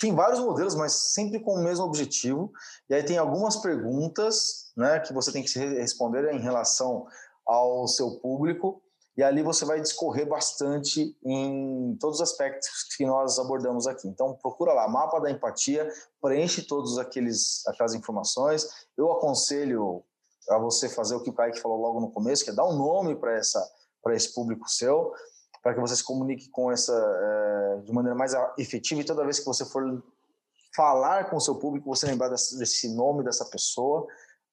tem 0.00 0.14
vários 0.14 0.38
modelos, 0.38 0.74
mas 0.74 0.92
sempre 0.92 1.40
com 1.40 1.54
o 1.54 1.62
mesmo 1.62 1.84
objetivo. 1.84 2.52
E 2.90 2.94
aí 2.94 3.02
tem 3.02 3.16
algumas 3.16 3.56
perguntas, 3.56 4.72
né, 4.76 5.00
que 5.00 5.12
você 5.12 5.32
tem 5.32 5.42
que 5.42 5.58
responder 5.58 6.32
em 6.32 6.40
relação 6.40 7.06
ao 7.46 7.88
seu 7.88 8.18
público 8.20 8.82
e 9.16 9.22
ali 9.22 9.42
você 9.42 9.64
vai 9.64 9.80
discorrer 9.80 10.26
bastante 10.26 11.16
em 11.22 11.96
todos 12.00 12.16
os 12.20 12.22
aspectos 12.22 12.84
que 12.96 13.04
nós 13.04 13.38
abordamos 13.38 13.86
aqui. 13.86 14.08
Então 14.08 14.34
procura 14.40 14.72
lá, 14.72 14.88
mapa 14.88 15.20
da 15.20 15.30
empatia, 15.30 15.86
preenche 16.20 16.62
todos 16.62 16.98
aqueles 16.98 17.66
aquelas 17.66 17.94
informações. 17.94 18.66
Eu 18.96 19.12
aconselho 19.12 20.02
a 20.48 20.58
você 20.58 20.88
fazer 20.88 21.14
o 21.14 21.22
que 21.22 21.30
o 21.30 21.34
Kaique 21.34 21.60
falou 21.60 21.78
logo 21.78 22.00
no 22.00 22.10
começo, 22.10 22.42
que 22.42 22.50
é 22.50 22.54
dar 22.54 22.64
um 22.64 22.76
nome 22.76 23.14
para 23.14 23.36
essa 23.36 23.62
para 24.02 24.16
esse 24.16 24.34
público 24.34 24.68
seu, 24.68 25.12
para 25.62 25.74
que 25.74 25.80
você 25.80 25.94
se 25.96 26.04
comunique 26.04 26.50
com 26.50 26.72
essa 26.72 26.92
é, 26.92 27.80
de 27.82 27.92
maneira 27.92 28.16
mais 28.16 28.32
efetiva 28.58 29.00
e 29.00 29.04
toda 29.04 29.24
vez 29.24 29.38
que 29.38 29.46
você 29.46 29.64
for 29.64 30.02
falar 30.74 31.30
com 31.30 31.36
o 31.36 31.40
seu 31.40 31.54
público, 31.54 31.88
você 31.88 32.06
lembrar 32.06 32.28
desse, 32.28 32.94
nome 32.94 33.22
dessa 33.22 33.44
pessoa 33.44 34.06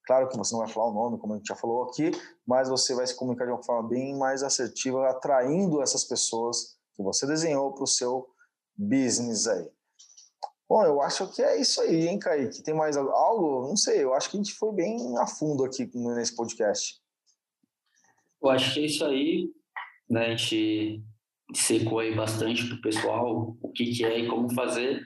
Claro 0.09 0.27
que 0.27 0.35
você 0.35 0.55
não 0.55 0.61
vai 0.61 0.67
falar 0.67 0.87
o 0.87 0.93
nome, 0.93 1.19
como 1.19 1.35
a 1.35 1.37
gente 1.37 1.45
já 1.45 1.55
falou 1.55 1.83
aqui, 1.83 2.09
mas 2.43 2.67
você 2.67 2.95
vai 2.95 3.05
se 3.05 3.13
comunicar 3.13 3.45
de 3.45 3.51
uma 3.51 3.61
forma 3.61 3.87
bem 3.87 4.17
mais 4.17 4.41
assertiva, 4.41 5.07
atraindo 5.07 5.83
essas 5.83 6.03
pessoas 6.03 6.79
que 6.95 7.03
você 7.03 7.27
desenhou 7.27 7.71
para 7.75 7.83
o 7.83 7.87
seu 7.87 8.27
business 8.75 9.45
aí. 9.45 9.69
Bom, 10.67 10.83
eu 10.83 10.99
acho 10.99 11.27
que 11.31 11.43
é 11.43 11.61
isso 11.61 11.79
aí, 11.81 12.07
hein, 12.07 12.17
Kaique? 12.17 12.63
Tem 12.63 12.73
mais 12.73 12.97
algo? 12.97 13.67
Não 13.67 13.77
sei, 13.77 14.03
eu 14.03 14.15
acho 14.15 14.31
que 14.31 14.37
a 14.37 14.39
gente 14.39 14.55
foi 14.55 14.71
bem 14.71 15.15
a 15.19 15.27
fundo 15.27 15.63
aqui 15.63 15.87
nesse 15.93 16.35
podcast. 16.35 16.99
Eu 18.41 18.49
acho 18.49 18.73
que 18.73 18.79
é 18.79 18.85
isso 18.87 19.05
aí, 19.05 19.53
né? 20.09 20.27
A 20.27 20.35
gente 20.35 21.03
secou 21.53 21.99
aí 21.99 22.15
bastante 22.15 22.65
para 22.67 22.75
o 22.75 22.81
pessoal 22.81 23.57
o 23.61 23.71
que, 23.71 23.85
que 23.85 24.05
é 24.05 24.19
e 24.19 24.27
como 24.27 24.53
fazer. 24.53 25.01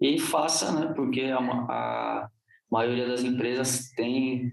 E 0.00 0.18
faça, 0.18 0.72
né? 0.72 0.92
Porque 0.94 1.22
a, 1.22 1.38
a 1.38 2.30
maioria 2.70 3.06
das 3.08 3.22
empresas 3.22 3.90
tem. 3.96 4.52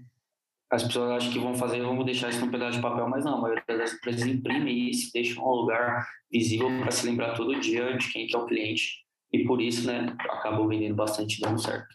As 0.68 0.82
pessoas 0.82 1.10
acham 1.12 1.32
que 1.32 1.38
vão 1.38 1.54
fazer, 1.54 1.80
vamos 1.80 2.04
deixar 2.04 2.28
isso 2.28 2.44
num 2.44 2.50
pedaço 2.50 2.76
de 2.76 2.82
papel, 2.82 3.08
mas 3.08 3.24
não, 3.24 3.38
a 3.38 3.40
maioria 3.40 3.64
das 3.68 3.94
empresas 3.94 4.26
imprime 4.26 4.90
isso, 4.90 5.12
deixa 5.14 5.40
um 5.40 5.48
lugar 5.48 6.04
visível 6.28 6.66
para 6.80 6.90
se 6.90 7.06
lembrar 7.06 7.34
todo 7.34 7.60
dia 7.60 7.96
de 7.96 8.12
quem 8.12 8.26
que 8.26 8.34
é 8.34 8.38
o 8.38 8.46
cliente. 8.46 9.04
E 9.32 9.44
por 9.44 9.60
isso, 9.60 9.86
né, 9.86 10.16
acabou 10.18 10.66
vendendo 10.66 10.96
bastante 10.96 11.40
dando 11.40 11.60
certo. 11.60 11.86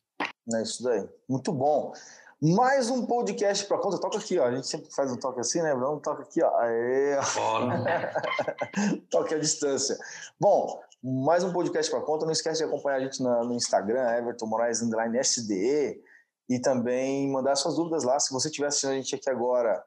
É 0.56 0.62
isso 0.62 0.84
daí. 0.84 1.06
Muito 1.30 1.52
bom. 1.52 1.92
Mais 2.44 2.90
um 2.90 3.06
podcast 3.06 3.68
para 3.68 3.78
conta. 3.78 4.00
Toca 4.00 4.18
aqui, 4.18 4.40
ó. 4.40 4.46
A 4.46 4.52
gente 4.56 4.66
sempre 4.66 4.92
faz 4.92 5.12
um 5.12 5.16
toque 5.16 5.40
assim, 5.40 5.62
né? 5.62 5.76
Vamos 5.76 6.02
toca 6.02 6.24
aqui, 6.24 6.42
ó. 6.42 6.50
Aê. 6.58 7.16
toque 9.12 9.36
à 9.36 9.38
distância. 9.38 9.96
Bom, 10.40 10.82
mais 11.04 11.44
um 11.44 11.54
podcast 11.54 11.92
para 11.92 12.02
conta. 12.02 12.26
Não 12.26 12.32
esquece 12.32 12.58
de 12.58 12.64
acompanhar 12.64 12.98
a 12.98 13.00
gente 13.02 13.22
no 13.22 13.54
Instagram, 13.54 14.10
Everton 14.18 14.48
Moraes 14.48 14.82
Underline 14.82 15.20
SDE 15.24 16.02
e 16.50 16.60
também 16.60 17.30
mandar 17.30 17.56
suas 17.56 17.76
dúvidas 17.76 18.04
lá. 18.04 18.20
Se 18.20 18.34
você 18.34 18.48
estiver 18.48 18.70
assistindo 18.70 18.94
a 18.94 18.96
gente 18.96 19.14
aqui 19.14 19.30
agora 19.30 19.86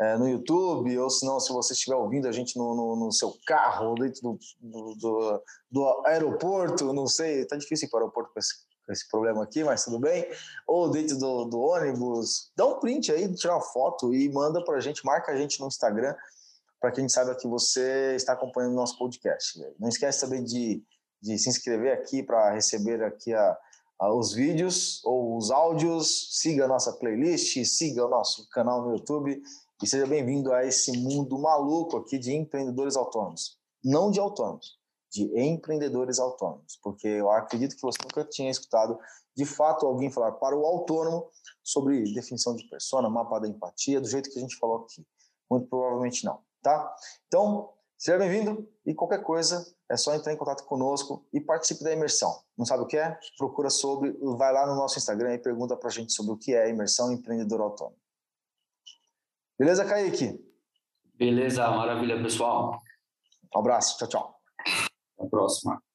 é, 0.00 0.16
no 0.16 0.28
YouTube, 0.28 0.96
ou 0.96 1.10
se 1.10 1.26
não, 1.26 1.40
se 1.40 1.52
você 1.52 1.72
estiver 1.72 1.96
ouvindo 1.96 2.28
a 2.28 2.32
gente 2.32 2.56
no, 2.56 2.76
no, 2.76 2.94
no 2.94 3.10
seu 3.10 3.34
carro, 3.44 3.96
dentro 3.96 4.22
do, 4.22 4.38
do, 4.60 4.94
do, 4.94 5.42
do, 5.68 6.02
aeroporto, 6.06 6.92
não 6.92 7.08
sei, 7.08 7.44
tá 7.44 7.56
difícil 7.56 7.88
ir 7.88 7.90
para 7.90 7.98
o 7.98 8.00
aeroporto 8.02 8.32
com 8.32 8.38
esse, 8.38 8.67
esse 8.92 9.08
problema 9.08 9.42
aqui, 9.42 9.64
mas 9.64 9.84
tudo 9.84 9.98
bem. 9.98 10.26
Ou 10.66 10.90
dentro 10.90 11.18
do, 11.18 11.44
do 11.44 11.60
ônibus, 11.60 12.50
dá 12.56 12.66
um 12.66 12.78
print 12.78 13.12
aí, 13.12 13.32
tira 13.34 13.54
uma 13.54 13.62
foto 13.62 14.14
e 14.14 14.28
manda 14.30 14.64
para 14.64 14.76
a 14.76 14.80
gente, 14.80 15.04
marca 15.04 15.32
a 15.32 15.36
gente 15.36 15.60
no 15.60 15.66
Instagram, 15.66 16.14
para 16.80 16.92
que 16.92 17.00
a 17.00 17.02
gente 17.02 17.12
saiba 17.12 17.34
que 17.34 17.48
você 17.48 18.14
está 18.14 18.32
acompanhando 18.32 18.72
o 18.72 18.76
nosso 18.76 18.98
podcast. 18.98 19.58
Não 19.78 19.88
esquece 19.88 20.20
também 20.20 20.44
de, 20.44 20.82
de 21.20 21.38
se 21.38 21.48
inscrever 21.48 21.92
aqui 21.92 22.22
para 22.22 22.52
receber 22.52 23.02
aqui 23.02 23.34
a 23.34 23.56
os 24.00 24.32
vídeos 24.32 25.04
ou 25.04 25.36
os 25.36 25.50
áudios, 25.50 26.38
siga 26.40 26.66
a 26.66 26.68
nossa 26.68 26.92
playlist, 26.92 27.64
siga 27.64 28.06
o 28.06 28.08
nosso 28.08 28.48
canal 28.50 28.82
no 28.82 28.92
YouTube 28.92 29.42
e 29.82 29.86
seja 29.86 30.06
bem-vindo 30.06 30.52
a 30.52 30.64
esse 30.64 30.92
mundo 30.92 31.36
maluco 31.38 31.96
aqui 31.96 32.16
de 32.16 32.32
empreendedores 32.32 32.96
autônomos. 32.96 33.58
Não 33.82 34.10
de 34.10 34.20
autônomos, 34.20 34.78
de 35.10 35.24
empreendedores 35.40 36.18
autônomos, 36.18 36.78
porque 36.82 37.08
eu 37.08 37.30
acredito 37.30 37.74
que 37.74 37.82
você 37.82 37.98
nunca 38.02 38.24
tinha 38.24 38.50
escutado 38.50 38.98
de 39.36 39.44
fato 39.44 39.86
alguém 39.86 40.10
falar 40.10 40.32
para 40.32 40.56
o 40.56 40.66
autônomo 40.66 41.30
sobre 41.62 42.12
definição 42.12 42.54
de 42.54 42.68
persona, 42.68 43.08
mapa 43.08 43.38
da 43.38 43.48
empatia, 43.48 44.00
do 44.00 44.08
jeito 44.08 44.30
que 44.30 44.38
a 44.38 44.42
gente 44.42 44.56
falou 44.56 44.84
aqui. 44.84 45.06
Muito 45.50 45.68
provavelmente 45.68 46.24
não, 46.24 46.40
tá? 46.62 46.94
Então, 47.26 47.72
Seja 47.98 48.16
bem-vindo 48.16 48.64
e 48.86 48.94
qualquer 48.94 49.20
coisa 49.24 49.66
é 49.90 49.96
só 49.96 50.14
entrar 50.14 50.32
em 50.32 50.36
contato 50.36 50.64
conosco 50.64 51.26
e 51.32 51.40
participe 51.40 51.82
da 51.82 51.92
imersão. 51.92 52.32
Não 52.56 52.64
sabe 52.64 52.84
o 52.84 52.86
que 52.86 52.96
é? 52.96 53.18
Procura 53.36 53.68
sobre, 53.70 54.12
vai 54.36 54.52
lá 54.52 54.68
no 54.68 54.76
nosso 54.76 54.96
Instagram 54.98 55.34
e 55.34 55.38
pergunta 55.38 55.76
para 55.76 55.88
a 55.88 55.92
gente 55.92 56.12
sobre 56.12 56.30
o 56.30 56.36
que 56.36 56.54
é 56.54 56.70
imersão 56.70 57.12
empreendedor 57.12 57.60
autônomo. 57.60 57.98
Beleza, 59.58 59.84
Kaique? 59.84 60.40
Beleza, 61.16 61.68
maravilha, 61.72 62.22
pessoal. 62.22 62.78
Um 63.52 63.58
abraço, 63.58 63.98
tchau, 63.98 64.08
tchau. 64.08 64.37
Até 65.18 65.26
a 65.26 65.30
próxima. 65.30 65.87